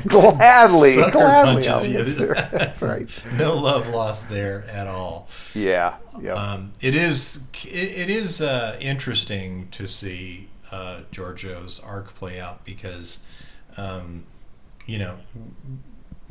Gladly, 0.06 0.92
Sucker 0.92 1.10
gladly. 1.12 1.62
punches 1.66 1.86
you. 2.20 2.26
That's 2.52 2.80
right. 2.80 3.08
no 3.36 3.54
love 3.56 3.88
lost 3.88 4.30
there 4.30 4.64
at 4.72 4.86
all. 4.86 5.28
Yeah. 5.54 5.96
Yep. 6.20 6.36
Um, 6.36 6.72
it 6.80 6.94
is 6.94 7.42
it, 7.64 8.08
it 8.08 8.10
is 8.10 8.40
uh, 8.40 8.76
interesting 8.80 9.66
to 9.72 9.88
see 9.88 10.48
uh, 10.70 11.00
Georgiou's 11.10 11.80
arc 11.80 12.14
play 12.14 12.40
out 12.40 12.64
because, 12.64 13.18
um, 13.76 14.24
you 14.86 14.98
know, 15.00 15.16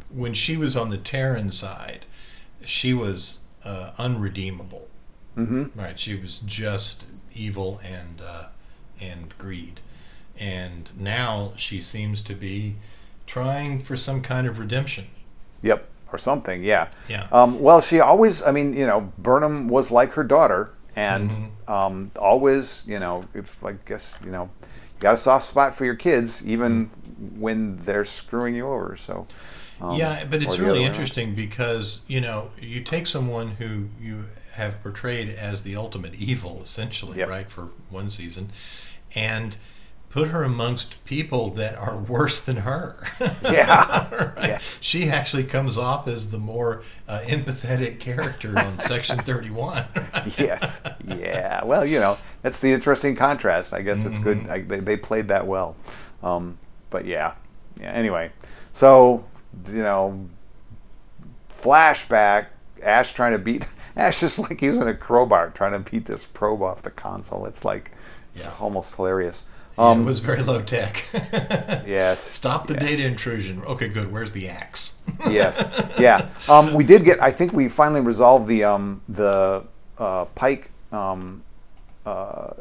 when 0.09 0.33
she 0.33 0.55
was 0.55 0.77
on 0.77 0.89
the 0.89 0.97
Terran 0.97 1.51
side, 1.51 2.05
she 2.65 2.93
was 2.93 3.39
uh, 3.65 3.91
unredeemable. 3.97 4.87
hmm 5.35 5.65
Right, 5.75 5.99
she 5.99 6.15
was 6.15 6.39
just 6.39 7.05
evil 7.33 7.79
and 7.83 8.21
uh, 8.21 8.47
and 8.99 9.37
greed, 9.37 9.79
and 10.37 10.89
now 10.97 11.53
she 11.57 11.81
seems 11.81 12.21
to 12.23 12.33
be 12.35 12.75
trying 13.27 13.79
for 13.79 13.95
some 13.95 14.21
kind 14.21 14.47
of 14.47 14.59
redemption. 14.59 15.05
Yep. 15.61 15.85
Or 16.11 16.17
something. 16.17 16.63
Yeah. 16.63 16.87
Yeah. 17.07 17.27
Um, 17.31 17.59
well, 17.59 17.81
she 17.81 17.99
always, 17.99 18.41
I 18.41 18.49
mean, 18.51 18.73
you 18.73 18.87
know, 18.87 19.11
Burnham 19.19 19.67
was 19.67 19.91
like 19.91 20.13
her 20.13 20.23
daughter, 20.23 20.71
and 20.95 21.29
Mm-hmm. 21.29 21.71
um, 21.71 22.11
always, 22.17 22.83
you 22.87 22.97
know, 22.97 23.23
it's 23.35 23.61
like, 23.61 23.85
guess, 23.85 24.15
you 24.25 24.31
know, 24.31 24.49
you 24.63 24.99
got 25.01 25.13
a 25.13 25.17
soft 25.19 25.47
spot 25.49 25.75
for 25.75 25.85
your 25.85 25.93
kids, 25.95 26.43
even 26.47 26.89
when 27.37 27.77
they're 27.85 28.05
screwing 28.05 28.55
you 28.55 28.65
over. 28.67 28.95
So, 28.97 29.27
um, 29.81 29.95
yeah, 29.95 30.23
but 30.29 30.41
it's 30.41 30.57
really 30.57 30.69
other 30.69 30.73
way 30.73 30.79
around. 30.85 30.91
interesting 30.91 31.35
because 31.35 32.01
you 32.07 32.21
know 32.21 32.51
you 32.59 32.81
take 32.81 33.07
someone 33.07 33.51
who 33.51 33.89
you 34.01 34.25
have 34.55 34.81
portrayed 34.83 35.29
as 35.29 35.63
the 35.63 35.75
ultimate 35.75 36.15
evil, 36.15 36.59
essentially, 36.61 37.17
Yep. 37.19 37.29
right, 37.29 37.49
for 37.49 37.69
one 37.89 38.09
season, 38.09 38.51
and 39.15 39.55
put 40.09 40.29
her 40.29 40.43
amongst 40.43 41.01
people 41.05 41.51
that 41.51 41.75
are 41.75 41.97
worse 42.15 42.41
than 42.41 42.57
her. 42.57 42.97
Yeah. 43.43 44.07
Right? 44.35 44.49
Yeah. 44.49 44.57
She 44.81 45.07
actually 45.09 45.43
comes 45.43 45.77
off 45.77 46.07
as 46.07 46.31
the 46.31 46.37
more 46.39 46.81
uh, 47.07 47.19
empathetic 47.25 47.99
character 47.99 48.57
on 48.57 48.79
Section 48.93 49.17
Thirty-One. 49.19 49.83
yes. 50.37 50.81
Yeah. 51.05 51.63
Well, 51.65 51.85
you 51.85 51.99
know, 51.99 52.17
that's 52.41 52.59
the 52.59 52.71
interesting 52.71 53.15
contrast. 53.15 53.71
I 53.73 53.81
guess 53.81 54.03
it's 54.03 54.17
good. 54.17 54.39
Mm-hmm. 54.39 54.51
I, 54.51 54.61
they, 54.61 54.79
they 54.79 54.97
played 54.97 55.27
that 55.27 55.45
well. 55.45 55.75
Um, 56.23 56.57
but 56.89 57.05
yeah. 57.05 57.33
Yeah. 57.79 57.91
Anyway, 57.91 58.31
so 58.73 59.23
you 59.67 59.83
know, 59.83 60.27
flashback. 61.61 62.47
Ash 62.81 63.13
trying 63.13 63.33
to 63.33 63.37
beat. 63.39 63.63
Ash 63.95 64.23
is 64.23 64.39
like 64.39 64.61
using 64.61 64.87
a 64.87 64.93
crowbar 64.93 65.49
trying 65.49 65.73
to 65.73 65.79
beat 65.91 66.05
this 66.05 66.25
probe 66.25 66.61
off 66.61 66.81
the 66.81 66.91
console. 66.91 67.45
It's 67.45 67.65
like 67.65 67.91
it's 68.33 68.43
Yeah. 68.43 68.51
almost 68.59 68.95
hilarious. 68.95 69.43
Yeah, 69.77 69.89
Um, 69.89 70.01
it 70.01 70.05
was 70.05 70.19
very 70.19 70.41
low 70.41 70.61
tech. 70.61 71.03
yes. 71.85 72.21
Stop 72.21 72.67
the 72.67 72.73
data 72.75 73.03
intrusion. 73.05 73.61
Okay, 73.63 73.89
good. 73.89 74.11
Where's 74.11 74.31
the 74.31 74.47
axe? 74.49 74.97
yes, 75.29 75.61
yeah. 75.99 76.27
Um, 76.47 76.73
we 76.73 76.83
did 76.83 77.03
get. 77.03 77.21
I 77.21 77.31
think 77.31 77.51
we 77.53 77.67
finally 77.69 78.01
resolved 78.01 78.47
the 78.47 78.63
um, 78.63 79.01
the 79.09 79.63
uh, 79.97 80.25
Pike 80.35 80.71
um, 80.93 81.43
uh, 82.05 82.51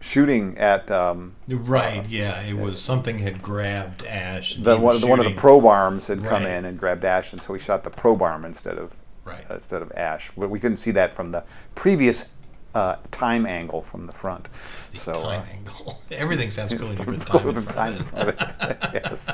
shooting 0.00 0.58
at 0.58 0.90
um, 0.90 1.36
Right. 1.46 2.04
Yeah. 2.08 2.40
It 2.42 2.56
was 2.56 2.80
something 2.80 3.18
had 3.18 3.42
grabbed 3.42 4.04
Ash. 4.06 4.54
the 4.54 4.78
one, 4.78 5.00
the, 5.00 5.06
one 5.06 5.20
of 5.20 5.26
the 5.26 5.34
probe 5.34 5.66
arms 5.66 6.06
had 6.08 6.24
come 6.24 6.44
in 6.46 6.64
and 6.64 6.78
grabbed 6.78 7.04
Ash, 7.04 7.32
and 7.32 7.40
so 7.40 7.52
we 7.52 7.58
shot 7.58 7.84
the 7.84 7.90
probe 7.90 8.22
arm 8.22 8.44
instead 8.44 8.78
of 8.78 8.92
Right. 9.24 9.44
instead 9.50 9.82
of 9.82 9.92
Ash. 9.92 10.30
But 10.36 10.50
we 10.50 10.58
couldn't 10.58 10.78
see 10.78 10.90
that 10.92 11.14
from 11.14 11.30
the 11.30 11.44
previous 11.74 12.30
uh, 12.74 12.96
time 13.10 13.46
angle 13.46 13.82
from 13.82 14.06
the 14.06 14.12
front. 14.12 14.48
The 14.92 14.98
so 14.98 15.12
time 15.12 15.42
uh, 15.42 15.52
angle. 15.52 16.02
Everything 16.10 16.50
sounds 16.50 16.72
cool 16.74 16.88
when 16.88 16.96
you 16.98 17.04
put 17.18 17.26
time 17.26 17.48
in 17.48 17.54
front 17.62 17.68
time 17.68 17.92
in 17.96 18.04
front 18.04 18.28
of 18.28 18.38
it. 18.40 18.90
yes. 19.04 19.30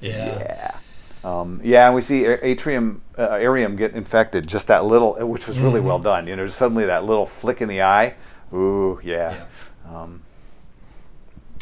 Yeah. 0.00 0.38
Yeah. 0.38 0.76
Um, 1.24 1.60
yeah, 1.62 1.86
and 1.86 1.94
we 1.94 2.02
see 2.02 2.26
Atrium, 2.26 3.00
uh, 3.16 3.28
Airiam 3.28 3.76
get 3.76 3.92
infected. 3.92 4.46
Just 4.48 4.66
that 4.66 4.84
little, 4.84 5.14
which 5.26 5.46
was 5.46 5.58
really 5.60 5.80
well 5.80 6.00
done. 6.00 6.26
You 6.26 6.34
know, 6.34 6.48
suddenly 6.48 6.84
that 6.86 7.04
little 7.04 7.26
flick 7.26 7.60
in 7.62 7.68
the 7.68 7.82
eye. 7.82 8.14
Ooh, 8.52 9.00
yeah. 9.02 9.44
Um, 9.88 10.22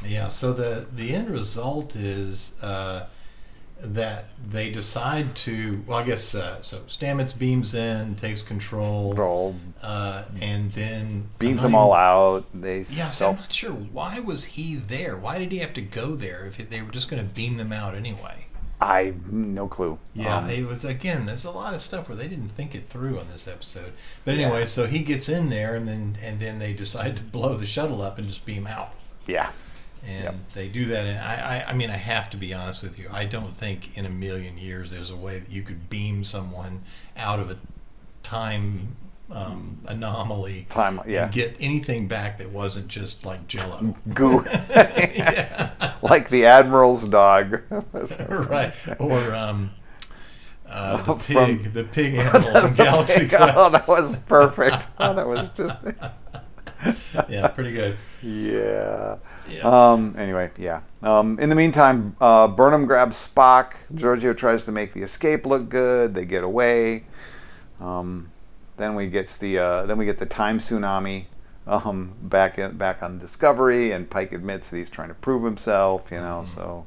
Yeah. 0.07 0.29
So 0.29 0.53
the 0.53 0.87
the 0.93 1.15
end 1.15 1.31
result 1.31 1.95
is 1.95 2.55
uh, 2.63 3.07
that 3.81 4.27
they 4.45 4.71
decide 4.71 5.35
to. 5.37 5.83
Well, 5.87 5.99
I 5.99 6.05
guess 6.05 6.35
uh, 6.35 6.63
so. 6.63 6.79
Stamets 6.81 7.39
beams 7.39 7.75
in, 7.75 8.17
takes 8.17 8.43
control, 8.43 9.15
roll 9.15 9.57
uh, 9.83 10.25
and 10.41 10.73
then 10.73 11.29
beams 11.39 11.63
them 11.63 11.73
not 11.73 11.79
all 11.79 11.95
out. 11.95 12.45
They 12.55 12.87
Yeah, 12.91 13.11
so 13.11 13.31
I'm 13.31 13.37
not 13.37 13.53
sure 13.53 13.73
why 13.73 14.21
was 14.21 14.45
he 14.45 14.75
there. 14.75 15.17
Why 15.17 15.39
did 15.39 15.53
he 15.53 15.59
have 15.59 15.75
to 15.75 15.83
go 15.83 16.15
there 16.15 16.47
if 16.47 16.59
they 16.69 16.83
were 16.83 16.91
just 16.93 17.11
going 17.11 17.27
to 17.27 17.35
beam 17.35 17.57
them 17.57 17.73
out 17.73 17.95
anyway? 17.95 18.47
I 18.81 19.13
no 19.31 19.69
clue. 19.69 19.99
Yeah, 20.15 20.39
Um, 20.39 20.51
it 20.51 20.67
was 20.67 20.85
again. 20.85 21.27
There's 21.27 21.45
a 21.45 21.51
lot 21.51 21.75
of 21.75 21.81
stuff 21.83 22.09
where 22.09 22.17
they 22.17 22.29
didn't 22.29 22.51
think 22.51 22.75
it 22.75 22.89
through 22.89 23.19
on 23.19 23.27
this 23.31 23.47
episode. 23.47 23.93
But 24.25 24.35
anyway, 24.35 24.65
so 24.67 24.87
he 24.87 25.01
gets 25.01 25.29
in 25.29 25.51
there, 25.51 25.75
and 25.75 25.87
then 25.87 26.17
and 26.23 26.41
then 26.41 26.59
they 26.59 26.73
decide 26.73 27.17
to 27.19 27.23
blow 27.23 27.57
the 27.57 27.67
shuttle 27.67 28.01
up 28.01 28.17
and 28.19 28.27
just 28.27 28.47
beam 28.47 28.67
out. 28.67 28.93
yeah. 29.27 29.51
And 30.07 30.25
Yep. 30.25 30.35
they 30.55 30.69
do 30.69 30.87
that. 30.87 31.05
And 31.05 31.19
I, 31.19 31.59
I, 31.59 31.71
I 31.71 31.73
mean, 31.75 31.91
I 31.91 31.97
have 31.97 32.31
to 32.31 32.39
be 32.39 32.55
honest 32.55 32.83
with 32.83 32.99
you. 32.99 33.07
I 33.13 33.27
don't 33.27 33.55
think 33.55 33.99
in 33.99 34.07
a 34.07 34.09
million 34.09 34.57
years 34.57 34.91
there's 34.91 35.11
a 35.11 35.17
way 35.17 35.39
that 35.39 35.51
you 35.51 35.61
could 35.63 35.91
beam 35.91 36.25
someone 36.25 36.81
out 37.19 37.39
of 37.39 37.51
a 37.51 37.59
time 38.23 38.97
um, 39.33 39.79
anomaly 39.87 40.67
Time. 40.71 41.01
Yeah. 41.07 41.25
and 41.25 41.33
get 41.33 41.57
anything 41.61 42.09
back 42.09 42.39
that 42.39 42.51
wasn't 42.51 42.89
just 42.89 43.25
like 43.25 43.47
Jello. 43.47 43.95
Goo. 44.15 44.45
yeah. 44.71 45.71
like 46.03 46.29
the 46.31 46.47
Admiral's 46.47 47.07
dog. 47.09 47.61
right. 47.71 48.73
Or 48.99 49.35
um, 49.35 49.71
uh, 50.69 50.97
the 50.99 51.17
From- 51.17 51.47
pig, 51.47 51.73
the 51.73 51.85
pig 51.85 52.15
animal 52.15 52.61
from 52.61 52.75
Galaxy 52.75 53.29
Quest. 53.29 53.55
oh, 53.57 53.71
that 53.71 53.89
was 53.89 54.17
perfect. 54.19 54.87
Oh, 54.99 55.15
that 55.15 55.27
was 55.27 55.49
just. 55.51 55.77
yeah, 57.29 57.49
pretty 57.49 57.73
good. 57.73 57.97
Yeah. 58.23 59.17
Yeah. 59.49 59.63
Um, 59.93 60.15
anyway, 60.19 60.51
yeah. 60.59 60.81
Um, 61.03 61.39
in 61.39 61.49
the 61.49 61.55
meantime, 61.55 62.17
uh, 62.21 62.49
Burnham 62.49 62.87
grabs 62.87 63.17
Spock. 63.17 63.73
Georgiou 63.95 64.37
tries 64.37 64.65
to 64.65 64.73
make 64.73 64.93
the 64.93 65.03
escape 65.03 65.47
look 65.47 65.69
good. 65.69 66.15
They 66.15 66.25
get 66.25 66.45
away. 66.45 67.05
Um, 67.81 68.31
then 68.81 68.95
we 68.95 69.07
gets 69.09 69.37
the 69.37 69.59
uh, 69.59 69.87
then 69.87 69.99
we 69.99 70.05
get 70.07 70.19
the 70.19 70.27
time 70.27 70.59
tsunami 70.59 71.27
um, 71.67 72.15
back 72.23 72.59
in, 72.59 72.77
back 72.77 73.03
on 73.03 73.19
Discovery, 73.19 73.93
and 73.93 74.09
Pike 74.11 74.33
admits 74.33 74.71
that 74.71 74.77
he's 74.79 74.91
trying 74.91 75.09
to 75.09 75.15
prove 75.15 75.45
himself. 75.45 76.09
You 76.11 76.19
know, 76.19 76.45
so 76.55 76.87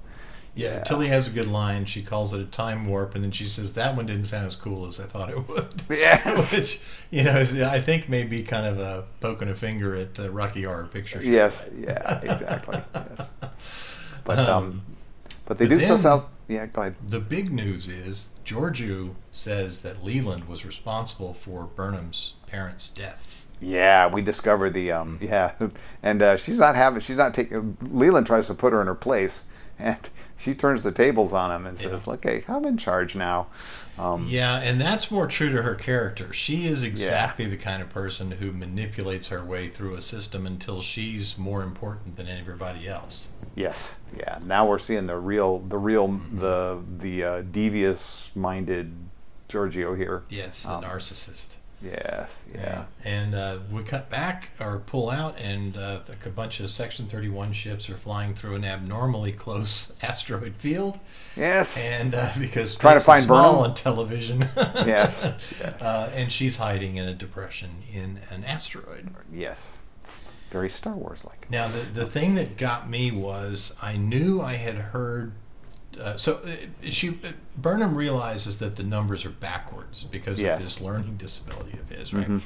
yeah, 0.55 0.77
yeah. 0.77 0.83
Tilly 0.83 1.07
has 1.07 1.27
a 1.27 1.31
good 1.31 1.47
line. 1.47 1.85
She 1.85 2.01
calls 2.01 2.33
it 2.33 2.41
a 2.41 2.45
time 2.45 2.87
warp, 2.87 3.15
and 3.15 3.23
then 3.23 3.31
she 3.31 3.45
says 3.45 3.73
that 3.73 3.95
one 3.95 4.05
didn't 4.05 4.25
sound 4.25 4.45
as 4.45 4.55
cool 4.55 4.85
as 4.85 4.99
I 4.99 5.03
thought 5.05 5.29
it 5.29 5.47
would. 5.47 5.83
Yes. 5.89 6.53
Which 6.57 6.79
you 7.11 7.23
know, 7.23 7.37
is, 7.37 7.59
I 7.61 7.79
think 7.79 8.09
may 8.09 8.23
be 8.23 8.43
kind 8.43 8.65
of 8.65 8.79
a 8.79 9.05
poking 9.21 9.47
a 9.49 9.55
finger 9.55 9.95
at 9.95 10.19
uh, 10.19 10.29
Rocky 10.31 10.63
Horror 10.63 10.87
Picture 10.87 11.21
Show. 11.21 11.29
yes, 11.29 11.63
yeah, 11.79 12.19
exactly. 12.23 12.81
yes. 12.93 13.29
But 14.25 14.39
um, 14.39 14.49
Um, 14.49 14.81
but 15.45 15.57
they 15.57 15.65
but 15.65 15.71
do 15.75 15.79
still 15.79 15.95
then- 15.95 16.01
sell. 16.03 16.29
Yeah, 16.53 16.65
go 16.67 16.81
ahead. 16.81 16.95
The 17.07 17.19
big 17.19 17.51
news 17.51 17.87
is 17.87 18.33
Georgiou 18.45 19.15
says 19.31 19.81
that 19.81 20.03
Leland 20.03 20.47
was 20.47 20.65
responsible 20.65 21.33
for 21.33 21.65
Burnham's 21.65 22.35
parents' 22.47 22.89
deaths. 22.89 23.51
Yeah, 23.61 24.07
we 24.07 24.21
discover 24.21 24.69
the 24.69 24.91
um 24.91 25.17
yeah, 25.21 25.53
and 26.03 26.21
uh, 26.21 26.37
she's 26.37 26.59
not 26.59 26.75
having 26.75 27.01
she's 27.01 27.17
not 27.17 27.33
taking. 27.33 27.77
Leland 27.81 28.27
tries 28.27 28.47
to 28.47 28.53
put 28.53 28.73
her 28.73 28.81
in 28.81 28.87
her 28.87 28.95
place, 28.95 29.43
and 29.79 29.97
she 30.37 30.53
turns 30.53 30.83
the 30.83 30.91
tables 30.91 31.33
on 31.33 31.51
him 31.51 31.65
and 31.65 31.79
Yeah. 31.81 31.89
says, 31.89 32.07
"Okay, 32.07 32.43
I'm 32.47 32.65
in 32.65 32.77
charge 32.77 33.15
now." 33.15 33.47
Um, 33.97 34.25
Yeah, 34.27 34.59
and 34.59 34.81
that's 34.81 35.11
more 35.11 35.27
true 35.27 35.51
to 35.51 35.61
her 35.61 35.75
character. 35.75 36.33
She 36.33 36.65
is 36.65 36.83
exactly 36.83 37.45
the 37.45 37.57
kind 37.57 37.81
of 37.81 37.89
person 37.89 38.31
who 38.31 38.51
manipulates 38.51 39.27
her 39.27 39.43
way 39.45 39.67
through 39.69 39.93
a 39.95 40.01
system 40.01 40.47
until 40.47 40.81
she's 40.81 41.37
more 41.37 41.61
important 41.61 42.17
than 42.17 42.27
everybody 42.27 42.87
else. 42.87 43.29
Yes, 43.55 43.93
yeah. 44.17 44.39
Now 44.43 44.67
we're 44.67 44.79
seeing 44.79 45.05
the 45.05 45.17
real, 45.17 45.59
the 45.59 45.77
real, 45.77 46.07
the 46.33 46.79
the 46.97 47.23
uh, 47.23 47.41
devious-minded 47.51 48.93
Georgiou 49.49 49.95
here. 49.97 50.23
Yes, 50.29 50.63
the 50.63 50.73
Um, 50.73 50.83
narcissist. 50.83 51.57
Yes, 51.83 52.33
yeah. 52.53 52.85
And 53.03 53.35
uh, 53.35 53.59
we 53.71 53.83
cut 53.83 54.09
back 54.09 54.51
or 54.59 54.79
pull 54.79 55.09
out, 55.09 55.37
and 55.39 55.75
uh, 55.75 55.99
a 56.25 56.29
bunch 56.29 56.59
of 56.61 56.69
Section 56.69 57.07
31 57.07 57.51
ships 57.53 57.89
are 57.89 57.97
flying 57.97 58.33
through 58.33 58.55
an 58.55 58.63
abnormally 58.63 59.31
close 59.33 59.97
asteroid 60.03 60.55
field. 60.55 60.97
Yes. 61.35 61.75
And 61.77 62.15
uh, 62.15 62.31
because 62.39 62.75
Trying 62.77 62.99
to 62.99 63.03
find 63.03 63.27
Burnham? 63.27 63.55
on 63.55 63.73
television, 63.73 64.39
Yes, 64.57 65.21
yes. 65.59 65.81
Uh, 65.81 66.11
and 66.15 66.31
she's 66.31 66.57
hiding 66.57 66.95
in 66.95 67.05
a 67.07 67.13
depression 67.13 67.69
in 67.91 68.19
an 68.31 68.43
asteroid. 68.43 69.09
yes. 69.31 69.61
Very 70.51 70.69
Star 70.69 70.93
Wars-like. 70.93 71.49
Now, 71.49 71.67
the, 71.67 71.79
the 71.79 72.05
thing 72.05 72.35
that 72.35 72.57
got 72.57 72.87
me 72.87 73.11
was 73.11 73.75
I 73.81 73.97
knew 73.97 74.39
I 74.39 74.53
had 74.53 74.75
heard. 74.75 75.31
Uh, 75.99 76.15
so 76.17 76.39
uh, 76.45 76.49
she 76.89 77.09
uh, 77.09 77.29
Burnham 77.57 77.95
realizes 77.95 78.59
that 78.59 78.75
the 78.75 78.83
numbers 78.83 79.25
are 79.25 79.29
backwards 79.29 80.03
because 80.03 80.41
Yes. 80.41 80.57
of 80.59 80.63
this 80.65 80.81
learning 80.81 81.17
disability 81.17 81.77
of 81.77 81.89
his, 81.89 82.13
right? 82.13 82.27
Mhm. 82.27 82.41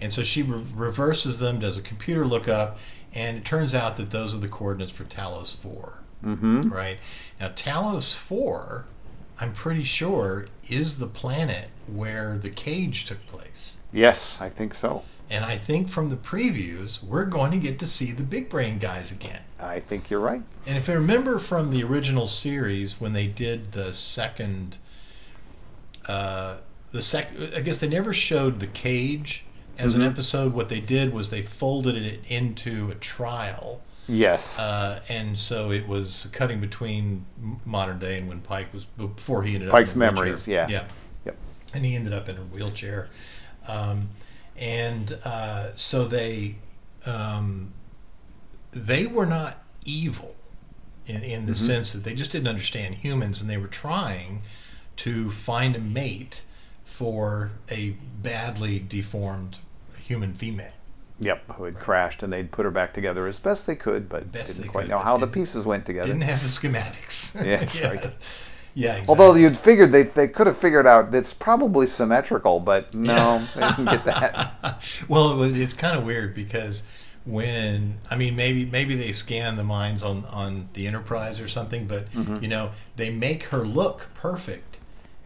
And 0.00 0.12
so 0.12 0.22
she 0.22 0.42
re- 0.42 0.62
reverses 0.74 1.38
them, 1.38 1.58
does 1.60 1.76
a 1.76 1.82
computer 1.82 2.26
lookup, 2.26 2.78
and 3.14 3.36
it 3.38 3.44
turns 3.44 3.74
out 3.74 3.96
that 3.96 4.10
those 4.10 4.34
are 4.34 4.38
the 4.38 4.48
coordinates 4.48 4.92
for 4.92 5.04
Talos 5.04 5.54
Four, 5.54 5.98
Mm-hmm. 6.24 6.68
right? 6.70 6.98
Now, 7.40 7.48
Talos 7.48 8.14
Four, 8.14 8.84
I'm 9.40 9.52
pretty 9.54 9.84
sure, 9.84 10.46
is 10.68 10.98
the 10.98 11.06
planet 11.06 11.70
where 11.86 12.36
the 12.38 12.50
cage 12.50 13.06
took 13.06 13.26
place. 13.26 13.78
Yes, 13.92 14.36
I 14.40 14.50
think 14.50 14.74
so. 14.74 15.02
And 15.30 15.44
I 15.44 15.56
think 15.56 15.88
from 15.88 16.10
the 16.10 16.16
previews, 16.16 17.02
we're 17.04 17.24
going 17.24 17.52
to 17.52 17.58
get 17.58 17.78
to 17.78 17.86
see 17.86 18.10
the 18.10 18.24
big 18.24 18.50
brain 18.50 18.78
guys 18.78 19.12
again. 19.12 19.42
I 19.60 19.78
think 19.78 20.10
you're 20.10 20.18
right. 20.20 20.42
And 20.66 20.76
if 20.76 20.90
I 20.90 20.94
remember 20.94 21.38
from 21.38 21.70
the 21.70 21.84
original 21.84 22.26
series, 22.26 23.00
when 23.00 23.12
they 23.12 23.28
did 23.28 23.70
the 23.72 23.92
second, 23.92 24.78
uh, 26.08 26.56
the 26.90 27.00
sec, 27.02 27.30
I 27.54 27.60
guess 27.60 27.78
they 27.78 27.88
never 27.88 28.12
showed 28.12 28.58
the 28.58 28.66
cage 28.66 29.44
as 29.78 29.92
Mhm. 29.94 30.00
an 30.00 30.02
episode. 30.02 30.52
What 30.52 30.68
they 30.68 30.80
did 30.80 31.12
was 31.14 31.30
they 31.30 31.42
folded 31.42 31.94
it 31.96 32.20
into 32.26 32.90
a 32.90 32.96
trial, 32.96 33.82
Yes. 34.08 34.58
uh, 34.58 35.00
and 35.08 35.38
so 35.38 35.70
it 35.70 35.86
was 35.86 36.28
cutting 36.32 36.60
between 36.60 37.24
modern 37.64 38.00
day 38.00 38.18
and 38.18 38.28
when 38.28 38.40
Pike 38.40 38.74
was 38.74 38.84
before 38.84 39.44
he 39.44 39.54
ended 39.54 39.68
up. 39.68 39.74
Pike's 39.76 39.94
in 39.94 40.02
a 40.02 40.06
wheelchair. 40.06 40.24
memories, 40.24 40.46
yeah. 40.48 40.66
yeah, 40.68 40.84
Yep. 41.26 41.36
and 41.74 41.86
he 41.86 41.94
ended 41.94 42.12
up 42.12 42.28
in 42.28 42.36
a 42.36 42.40
wheelchair, 42.42 43.08
um, 43.68 44.08
and 44.60 45.18
uh, 45.24 45.74
so 45.74 46.04
they 46.04 46.56
um, 47.06 47.72
they 48.72 49.06
were 49.06 49.26
not 49.26 49.64
evil 49.84 50.36
in, 51.06 51.22
in 51.24 51.46
the 51.46 51.52
Mhm. 51.52 51.56
sense 51.66 51.92
that 51.94 52.04
they 52.04 52.14
just 52.14 52.30
didn't 52.32 52.46
understand 52.48 52.96
humans, 52.96 53.40
and 53.40 53.48
they 53.50 53.56
were 53.56 53.66
trying 53.66 54.42
to 54.96 55.30
find 55.30 55.74
a 55.74 55.80
mate 55.80 56.42
for 56.84 57.52
a 57.70 57.96
badly 58.22 58.78
deformed 58.78 59.58
human 59.98 60.34
female. 60.34 60.72
Yep, 61.22 61.52
who 61.56 61.64
had 61.64 61.74
crashed, 61.76 62.22
and 62.22 62.32
they'd 62.32 62.50
put 62.52 62.64
her 62.64 62.70
back 62.70 62.94
together 62.94 63.26
as 63.26 63.38
best 63.38 63.66
they 63.66 63.76
could, 63.76 64.08
but 64.08 64.30
Best 64.32 64.56
didn't 64.56 64.68
quite 64.70 64.82
could, 64.82 64.90
know 64.90 64.98
how 64.98 65.16
the 65.18 65.26
pieces 65.26 65.64
went 65.66 65.84
together. 65.86 66.06
Didn't 66.08 66.22
have 66.22 66.42
the 66.42 66.48
schematics. 66.48 67.34
Yeah, 67.44 67.66
yeah. 67.74 67.88
right. 67.88 68.16
Yeah, 68.74 68.92
exactly. 68.92 69.08
Although 69.08 69.34
you'd 69.34 69.56
figured 69.58 69.92
they, 69.92 70.04
they 70.04 70.28
could 70.28 70.46
have 70.46 70.56
figured 70.56 70.86
out 70.86 71.14
it's 71.14 71.34
probably 71.34 71.86
symmetrical, 71.86 72.60
but 72.60 72.94
no, 72.94 73.38
they 73.54 73.60
didn't 73.62 73.84
get 73.86 74.04
that. 74.04 74.82
well, 75.08 75.32
it 75.32 75.36
was- 75.36 75.58
it's 75.58 75.72
kind 75.72 75.96
of 75.98 76.04
weird 76.04 76.34
because 76.34 76.82
when 77.26 77.98
I 78.10 78.16
mean 78.16 78.34
maybe 78.34 78.64
maybe 78.64 78.94
they 78.94 79.12
scan 79.12 79.56
the 79.56 79.64
minds 79.64 80.02
on 80.02 80.24
on 80.32 80.68
the 80.72 80.86
Enterprise 80.86 81.38
or 81.40 81.48
something, 81.48 81.86
but 81.86 82.10
Mhm. 82.12 82.40
you 82.42 82.48
know 82.48 82.70
they 82.96 83.10
make 83.10 83.44
her 83.44 83.58
look 83.66 84.08
perfect 84.14 84.69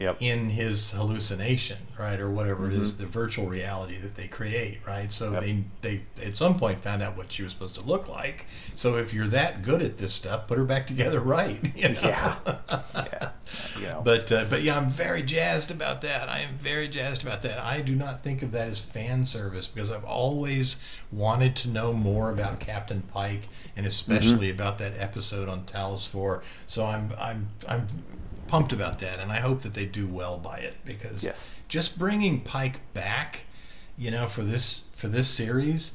Yep. 0.01 0.17
in 0.21 0.51
his 0.51 0.91
hallucination, 0.91 1.79
right, 1.99 2.19
or 2.19 2.29
whatever 2.29 2.67
it 2.67 2.73
is, 2.73 2.95
Mhm. 2.95 2.99
the 2.99 3.07
virtual 3.07 3.47
reality 3.47 3.97
that 3.99 4.17
they 4.17 4.27
create, 4.27 4.81
right? 4.85 5.13
So 5.13 5.33
Yep. 5.33 5.41
they 5.43 5.65
they 5.83 6.01
at 6.27 6.37
some 6.37 6.59
point 6.59 6.83
found 6.83 7.01
out 7.03 7.17
what 7.17 7.31
she 7.33 7.43
was 7.45 7.53
supposed 7.53 7.77
to 7.77 7.81
look 7.81 8.09
like. 8.09 8.47
So 8.75 8.97
if 8.97 9.15
you're 9.15 9.29
that 9.29 9.63
good 9.63 9.83
at 9.83 9.99
this 9.99 10.13
stuff, 10.13 10.49
put 10.49 10.59
her 10.59 10.65
back 10.65 10.87
together 10.89 11.21
right. 11.39 11.61
You 11.77 11.91
know? 11.91 12.01
Yeah. 12.03 12.37
Yeah. 12.95 13.29
You 13.79 13.87
know. 13.87 14.03
But 14.05 14.33
uh, 14.33 14.47
but 14.51 14.63
yeah, 14.63 14.77
I'm 14.77 14.89
very 14.89 15.23
jazzed 15.23 15.71
about 15.71 16.01
that. 16.03 16.29
I 16.29 16.41
am 16.41 16.57
very 16.59 16.89
jazzed 16.89 17.23
about 17.23 17.43
that. 17.43 17.59
I 17.63 17.83
do 17.83 17.95
not 17.95 18.25
think 18.25 18.43
of 18.43 18.51
that 18.53 18.69
as 18.69 18.81
fan 18.81 19.27
service 19.27 19.69
because 19.69 19.91
I've 19.93 20.05
always 20.05 20.77
wanted 21.13 21.55
to 21.57 21.69
know 21.69 21.93
more 21.93 22.31
about 22.31 22.59
Captain 22.59 23.03
Pike 23.03 23.47
and 23.77 23.87
especially 23.87 24.49
Mm-hmm. 24.49 24.59
about 24.61 24.79
that 24.79 24.95
episode 24.99 25.49
on 25.49 25.63
Talos 25.65 26.05
Four. 26.09 26.43
So 26.67 26.85
I'm 26.87 27.13
I'm 27.19 27.49
I'm 27.69 27.87
pumped 28.55 28.73
about 28.73 29.01
that, 29.01 29.19
and 29.19 29.33
I 29.33 29.39
hope 29.41 29.63
that 29.63 29.75
they 29.75 29.85
do 29.85 30.07
well 30.07 30.39
by 30.39 30.59
it 30.59 30.77
because 30.85 31.25
Yes. 31.25 31.37
just 31.67 31.99
bringing 31.99 32.41
Pike 32.41 32.79
back, 32.95 33.47
you 33.99 34.13
know, 34.13 34.27
for 34.29 34.45
this 34.45 34.83
for 34.97 35.09
this 35.09 35.27
series 35.29 35.95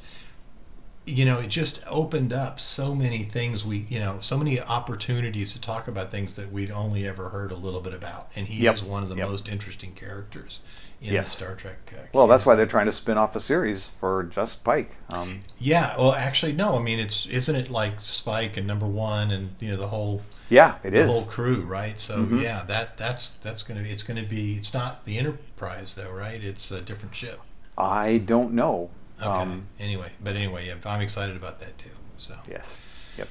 you 1.05 1.25
know, 1.25 1.39
it 1.39 1.47
just 1.47 1.81
opened 1.87 2.31
up 2.31 2.59
so 2.59 2.93
many 2.93 3.23
things 3.23 3.65
we, 3.65 3.87
you 3.89 3.97
know, 3.99 4.17
so 4.21 4.37
many 4.37 4.59
opportunities 4.61 5.53
to 5.53 5.59
talk 5.61 5.87
about 5.87 6.11
things 6.11 6.35
that 6.35 6.51
we'd 6.51 6.69
only 6.69 7.07
ever 7.07 7.29
heard 7.29 7.51
a 7.51 7.55
little 7.55 7.81
bit 7.81 7.95
about. 7.95 8.29
And 8.35 8.45
he 8.45 8.65
Yep. 8.65 8.75
is 8.75 8.83
one 8.83 9.01
of 9.01 9.09
the 9.09 9.15
Yep. 9.15 9.27
most 9.29 9.47
interesting 9.49 9.93
characters 9.93 10.59
in 11.01 11.13
Yes. 11.13 11.25
the 11.25 11.31
Star 11.31 11.55
Trek. 11.55 11.77
Uh, 11.97 12.01
well, 12.13 12.27
that's 12.27 12.45
why 12.45 12.53
they're 12.53 12.67
trying 12.67 12.85
to 12.85 12.91
spin 12.93 13.17
off 13.17 13.35
a 13.35 13.41
series 13.41 13.85
for 13.99 14.21
just 14.23 14.63
Pike. 14.63 14.97
Um, 15.09 15.39
Yeah. 15.57 15.95
Well, 15.97 16.13
actually, 16.13 16.51
no. 16.53 16.75
I 16.77 16.79
mean, 16.79 16.99
it's 16.99 17.25
isn't 17.25 17.55
it 17.55 17.71
like 17.71 17.99
Spike 18.01 18.55
and 18.55 18.67
Number 18.67 18.85
One 18.85 19.31
and 19.31 19.55
you 19.59 19.71
know 19.71 19.77
the 19.77 19.87
whole 19.87 20.21
yeah, 20.49 20.75
it 20.83 20.91
the 20.91 20.99
is. 21.01 21.07
whole 21.07 21.25
crew, 21.25 21.61
right? 21.61 21.99
So 21.99 22.17
Mhm. 22.25 22.41
yeah, 22.41 22.63
that 22.67 22.97
that's 22.97 23.31
that's 23.41 23.63
gonna 23.63 23.81
be 23.83 23.89
it's 23.89 24.03
gonna 24.03 24.23
be 24.23 24.55
it's 24.55 24.73
not 24.73 25.05
the 25.05 25.17
Enterprise 25.17 25.95
though, 25.95 26.11
right? 26.11 26.43
It's 26.43 26.71
a 26.71 26.81
different 26.81 27.15
ship. 27.15 27.39
I 27.77 28.17
don't 28.17 28.53
know. 28.53 28.89
Okay. 29.21 29.27
Um, 29.29 29.67
anyway, 29.79 30.11
but 30.23 30.35
anyway, 30.35 30.67
yeah, 30.67 30.75
I'm 30.85 31.01
excited 31.01 31.35
about 31.35 31.59
that 31.59 31.77
too. 31.77 31.89
So. 32.17 32.35
yes. 32.49 32.73
Yep. 33.17 33.27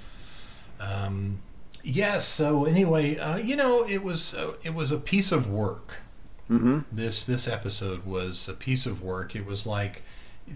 Um, 0.80 1.38
yes. 1.82 2.26
so 2.26 2.64
anyway, 2.64 3.16
uh, 3.18 3.36
you 3.36 3.56
know, 3.56 3.84
it 3.86 4.02
was 4.02 4.34
uh, 4.34 4.52
it 4.62 4.74
was 4.74 4.92
a 4.92 4.98
piece 4.98 5.32
of 5.32 5.50
work. 5.50 6.00
Mm-hmm. 6.50 6.80
This 6.90 7.24
this 7.26 7.46
episode 7.46 8.06
was 8.06 8.48
a 8.48 8.54
piece 8.54 8.86
of 8.86 9.02
work. 9.02 9.36
It 9.36 9.44
was 9.44 9.66
like, 9.66 10.02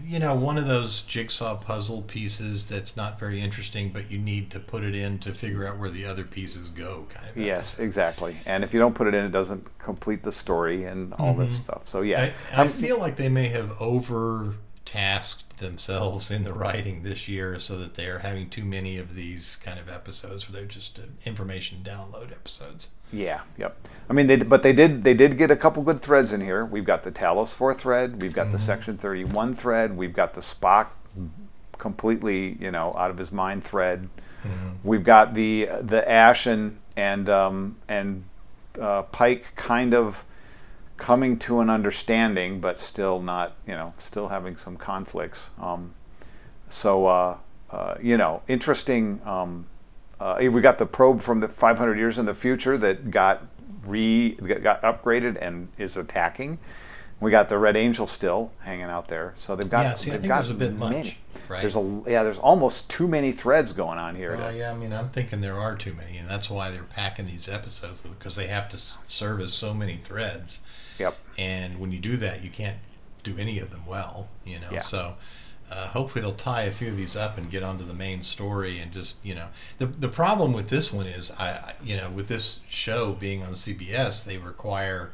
you 0.05 0.19
know, 0.19 0.35
one 0.35 0.57
of 0.57 0.67
those 0.67 1.01
jigsaw 1.03 1.55
puzzle 1.55 2.01
pieces 2.03 2.67
that's 2.67 2.95
not 2.97 3.19
very 3.19 3.39
interesting, 3.41 3.89
but 3.89 4.09
you 4.11 4.17
need 4.17 4.49
to 4.51 4.59
put 4.59 4.83
it 4.83 4.95
in 4.95 5.19
to 5.19 5.33
figure 5.33 5.65
out 5.67 5.77
where 5.77 5.89
the 5.89 6.05
other 6.05 6.23
pieces 6.23 6.69
go. 6.69 7.05
Kind 7.09 7.29
of. 7.29 7.37
Yes, 7.37 7.79
exactly. 7.79 8.35
And 8.45 8.63
if 8.63 8.73
you 8.73 8.79
don't 8.79 8.95
put 8.95 9.07
it 9.07 9.13
in, 9.13 9.25
it 9.25 9.31
doesn't 9.31 9.77
complete 9.79 10.23
the 10.23 10.31
story 10.31 10.83
and 10.85 11.13
all 11.15 11.33
this 11.33 11.53
Mhm. 11.53 11.63
stuff. 11.63 11.81
So 11.87 12.01
yeah, 12.01 12.31
I, 12.55 12.63
I 12.63 12.67
feel 12.67 12.99
like 12.99 13.15
they 13.17 13.29
may 13.29 13.47
have 13.49 13.79
over 13.81 14.55
tasked 14.85 15.52
themselves 15.63 16.29
in 16.29 16.43
the 16.43 16.53
writing 16.53 17.01
this 17.01 17.27
year 17.27 17.57
so 17.57 17.75
that 17.77 17.95
they 17.95 18.05
are 18.07 18.19
having 18.19 18.49
too 18.49 18.63
many 18.63 18.97
of 18.99 19.15
these 19.15 19.55
kind 19.55 19.79
of 19.79 19.89
episodes 19.89 20.47
where 20.47 20.53
they're 20.59 20.67
just 20.69 20.99
uh, 20.99 21.03
information 21.25 21.79
download 21.83 22.31
episodes. 22.31 22.89
Yeah, 23.11 23.41
yep. 23.57 23.75
I 24.09 24.13
mean, 24.13 24.27
they 24.27 24.37
but 24.37 24.61
they 24.63 24.73
did 24.73 25.03
they 25.03 25.13
did 25.13 25.37
get 25.37 25.49
a 25.49 25.55
couple 25.55 25.81
good 25.83 26.01
threads 26.01 26.31
in 26.33 26.41
here. 26.41 26.65
We've 26.65 26.85
got 26.85 27.03
the 27.03 27.11
Talos 27.11 27.49
Four 27.49 27.73
thread. 27.73 28.21
We've 28.21 28.33
got 28.33 28.51
the 28.51 28.57
Mhm. 28.57 28.65
Section 28.65 28.97
Thirty 28.97 29.23
One 29.23 29.55
thread. 29.55 29.97
We've 29.97 30.13
got 30.13 30.33
the 30.33 30.41
Spock 30.41 30.87
completely 31.77 32.57
you 32.59 32.71
know 32.71 32.93
out 32.97 33.09
of 33.11 33.17
his 33.17 33.31
mind 33.31 33.63
thread. 33.63 34.09
Mhm. 34.45 34.75
We've 34.83 35.03
got 35.03 35.33
the 35.33 35.69
the 35.81 36.07
Ash 36.09 36.45
and 36.45 36.77
and 36.95 37.29
um, 37.29 37.77
and 37.87 38.23
uh, 38.79 39.03
Pike 39.03 39.45
kind 39.55 39.93
of 39.93 40.23
coming 40.97 41.37
to 41.39 41.59
an 41.59 41.69
understanding, 41.69 42.59
but 42.59 42.79
still 42.79 43.21
not 43.21 43.55
you 43.67 43.73
know 43.73 43.93
still 43.99 44.29
having 44.29 44.57
some 44.57 44.77
conflicts. 44.77 45.49
Um, 45.61 45.93
so 46.69 47.05
uh, 47.07 47.37
uh, 47.71 47.95
you 48.01 48.17
know, 48.17 48.41
interesting. 48.47 49.21
Um, 49.25 49.65
uh, 50.19 50.37
we 50.39 50.61
got 50.61 50.77
the 50.77 50.85
probe 50.85 51.21
from 51.21 51.39
the 51.39 51.47
500 51.49 51.97
years 51.97 52.17
in 52.17 52.25
the 52.25 52.35
future 52.35 52.77
that 52.77 53.11
got 53.11 53.45
re 53.85 54.31
got 54.35 54.81
upgraded 54.83 55.37
and 55.41 55.69
is 55.77 55.97
attacking. 55.97 56.59
We 57.19 57.31
got 57.31 57.49
the 57.49 57.57
Red 57.57 57.75
Angel 57.75 58.05
still 58.05 58.51
hanging 58.59 58.85
out 58.85 59.07
there, 59.07 59.33
so 59.37 59.55
they've 59.55 59.69
got. 59.69 59.83
Yeah, 59.83 59.93
see, 59.95 60.11
I 60.11 60.17
think 60.17 60.27
there's 60.27 60.49
a 60.49 60.53
bit 60.53 60.73
much, 60.73 61.17
right? 61.47 61.61
There's 61.61 61.75
a 61.75 62.01
yeah. 62.05 62.23
There's 62.23 62.37
almost 62.37 62.89
too 62.89 63.07
many 63.07 63.31
threads 63.31 63.71
going 63.71 63.97
on 63.97 64.15
here. 64.15 64.35
Well, 64.35 64.51
to- 64.51 64.57
yeah, 64.57 64.71
I 64.71 64.75
mean, 64.75 64.91
I'm 64.93 65.09
thinking 65.09 65.41
there 65.41 65.57
are 65.57 65.75
too 65.75 65.93
many, 65.93 66.17
and 66.17 66.29
that's 66.29 66.49
why 66.49 66.69
they're 66.69 66.83
packing 66.83 67.25
these 67.25 67.47
episodes 67.47 68.01
because 68.01 68.35
they 68.35 68.47
have 68.47 68.67
to 68.69 68.77
service 68.77 69.53
so 69.53 69.73
many 69.73 69.95
threads. 69.95 70.59
Yep. 70.99 71.17
And 71.37 71.79
when 71.79 71.91
you 71.91 71.99
do 71.99 72.17
that, 72.17 72.43
you 72.43 72.49
can't 72.49 72.77
do 73.23 73.35
any 73.37 73.59
of 73.59 73.71
them 73.71 73.85
well, 73.85 74.27
you 74.45 74.59
know. 74.59 74.67
Yeah. 74.71 74.81
So, 74.81 75.15
uh, 75.71 75.87
hopefully 75.87 76.21
they'll 76.21 76.33
tie 76.33 76.63
a 76.63 76.71
few 76.71 76.89
of 76.89 76.97
these 76.97 77.15
up 77.15 77.37
and 77.37 77.49
get 77.49 77.63
onto 77.63 77.85
the 77.85 77.93
main 77.93 78.21
story 78.21 78.79
and 78.79 78.91
just 78.91 79.15
you 79.23 79.33
know 79.33 79.47
the 79.77 79.85
the 79.85 80.09
problem 80.09 80.53
with 80.53 80.69
this 80.69 80.91
one 80.91 81.07
is 81.07 81.31
I 81.31 81.73
you 81.83 81.95
know 81.95 82.09
with 82.09 82.27
this 82.27 82.59
show 82.69 83.13
being 83.13 83.41
on 83.41 83.53
CBS 83.53 84.25
they 84.25 84.37
require 84.37 85.11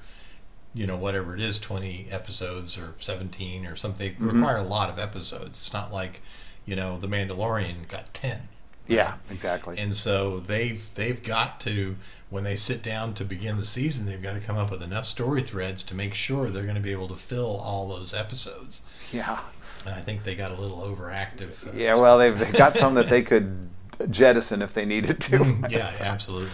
you 0.73 0.87
know 0.87 0.97
whatever 0.97 1.35
it 1.35 1.41
is 1.41 1.59
20 1.59 2.07
episodes 2.09 2.77
or 2.77 2.93
17 2.99 3.65
or 3.65 3.75
something 3.75 4.15
they 4.19 4.25
require 4.25 4.57
a 4.57 4.63
lot 4.63 4.89
of 4.89 4.99
episodes 4.99 5.59
it's 5.59 5.73
not 5.73 5.93
like 5.93 6.21
you 6.65 6.75
know 6.75 6.97
the 6.97 7.07
Mandalorian 7.07 7.87
got 7.87 8.13
10 8.13 8.49
Yeah, 8.89 9.13
exactly. 9.31 9.77
and 9.79 9.93
so 9.95 10.39
they've 10.39 10.83
they've 10.95 11.21
got 11.23 11.59
to 11.61 11.95
when 12.29 12.43
they 12.43 12.55
sit 12.55 12.83
down 12.83 13.13
to 13.15 13.23
begin 13.25 13.57
the 13.57 13.63
season, 13.65 14.05
they've 14.05 14.21
got 14.21 14.33
to 14.33 14.39
come 14.39 14.57
up 14.57 14.69
with 14.71 14.83
enough 14.83 15.05
story 15.05 15.41
threads 15.41 15.81
to 15.83 15.95
make 15.95 16.13
sure 16.13 16.49
they're 16.49 16.63
going 16.63 16.75
to 16.75 16.81
be 16.81 16.91
able 16.91 17.07
to 17.07 17.15
fill 17.15 17.57
all 17.57 17.87
those 17.87 18.13
episodes. 18.13 18.81
yeah. 19.11 19.39
And 19.85 19.95
I 19.95 19.99
think 19.99 20.25
they 20.25 20.35
got 20.35 20.51
a 20.51 20.55
little 20.61 20.77
overactive. 20.79 21.65
uh, 21.67 21.71
Yeah, 21.73 21.95
well, 21.95 22.17
they've, 22.17 22.37
they've 22.37 22.53
got 22.53 22.75
some 22.75 22.95
that 22.95 23.07
they 23.09 23.21
could 23.21 23.69
jettison 24.11 24.61
if 24.61 24.73
they 24.73 24.83
needed 24.85 25.21
to. 25.21 25.57
Yeah, 25.69 25.89
absolutely. 26.01 26.51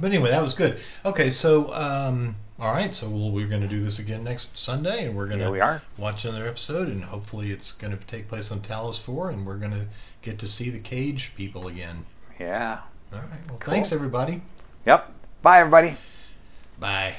But 0.00 0.08
anyway, 0.12 0.30
that 0.30 0.42
was 0.42 0.54
good. 0.54 0.78
Okay, 1.04 1.30
so 1.30 1.72
um, 1.72 2.34
all 2.60 2.72
right, 2.72 2.94
so 2.94 3.08
we'll, 3.08 3.30
we're 3.30 3.46
going 3.48 3.62
to 3.62 3.68
do 3.68 3.82
this 3.82 3.98
again 3.98 4.22
next 4.24 4.56
Sunday, 4.56 5.06
and 5.06 5.16
we're 5.16 5.26
going 5.26 5.40
to 5.40 5.50
we 5.50 5.60
are. 5.60 5.82
watch 5.98 6.24
another 6.24 6.46
episode, 6.46 6.88
and 6.88 7.04
hopefully 7.04 7.50
it's 7.50 7.72
going 7.72 7.96
to 7.96 8.04
take 8.06 8.28
place 8.28 8.50
on 8.52 8.60
Talos 8.60 8.98
Four, 8.98 9.28
and 9.30 9.44
we're 9.44 9.56
going 9.56 9.72
to 9.72 9.86
get 10.22 10.38
to 10.38 10.48
see 10.48 10.70
the 10.70 10.78
Cage 10.78 11.32
people 11.36 11.66
again. 11.66 12.06
Yeah. 12.40 12.80
All 13.12 13.18
right. 13.18 13.28
Well, 13.48 13.58
Cool. 13.58 13.72
thanks 13.74 13.92
everybody. 13.92 14.40
Yep. 14.86 15.12
Bye, 15.42 15.58
everybody. 15.60 15.96
Bye. 16.80 17.12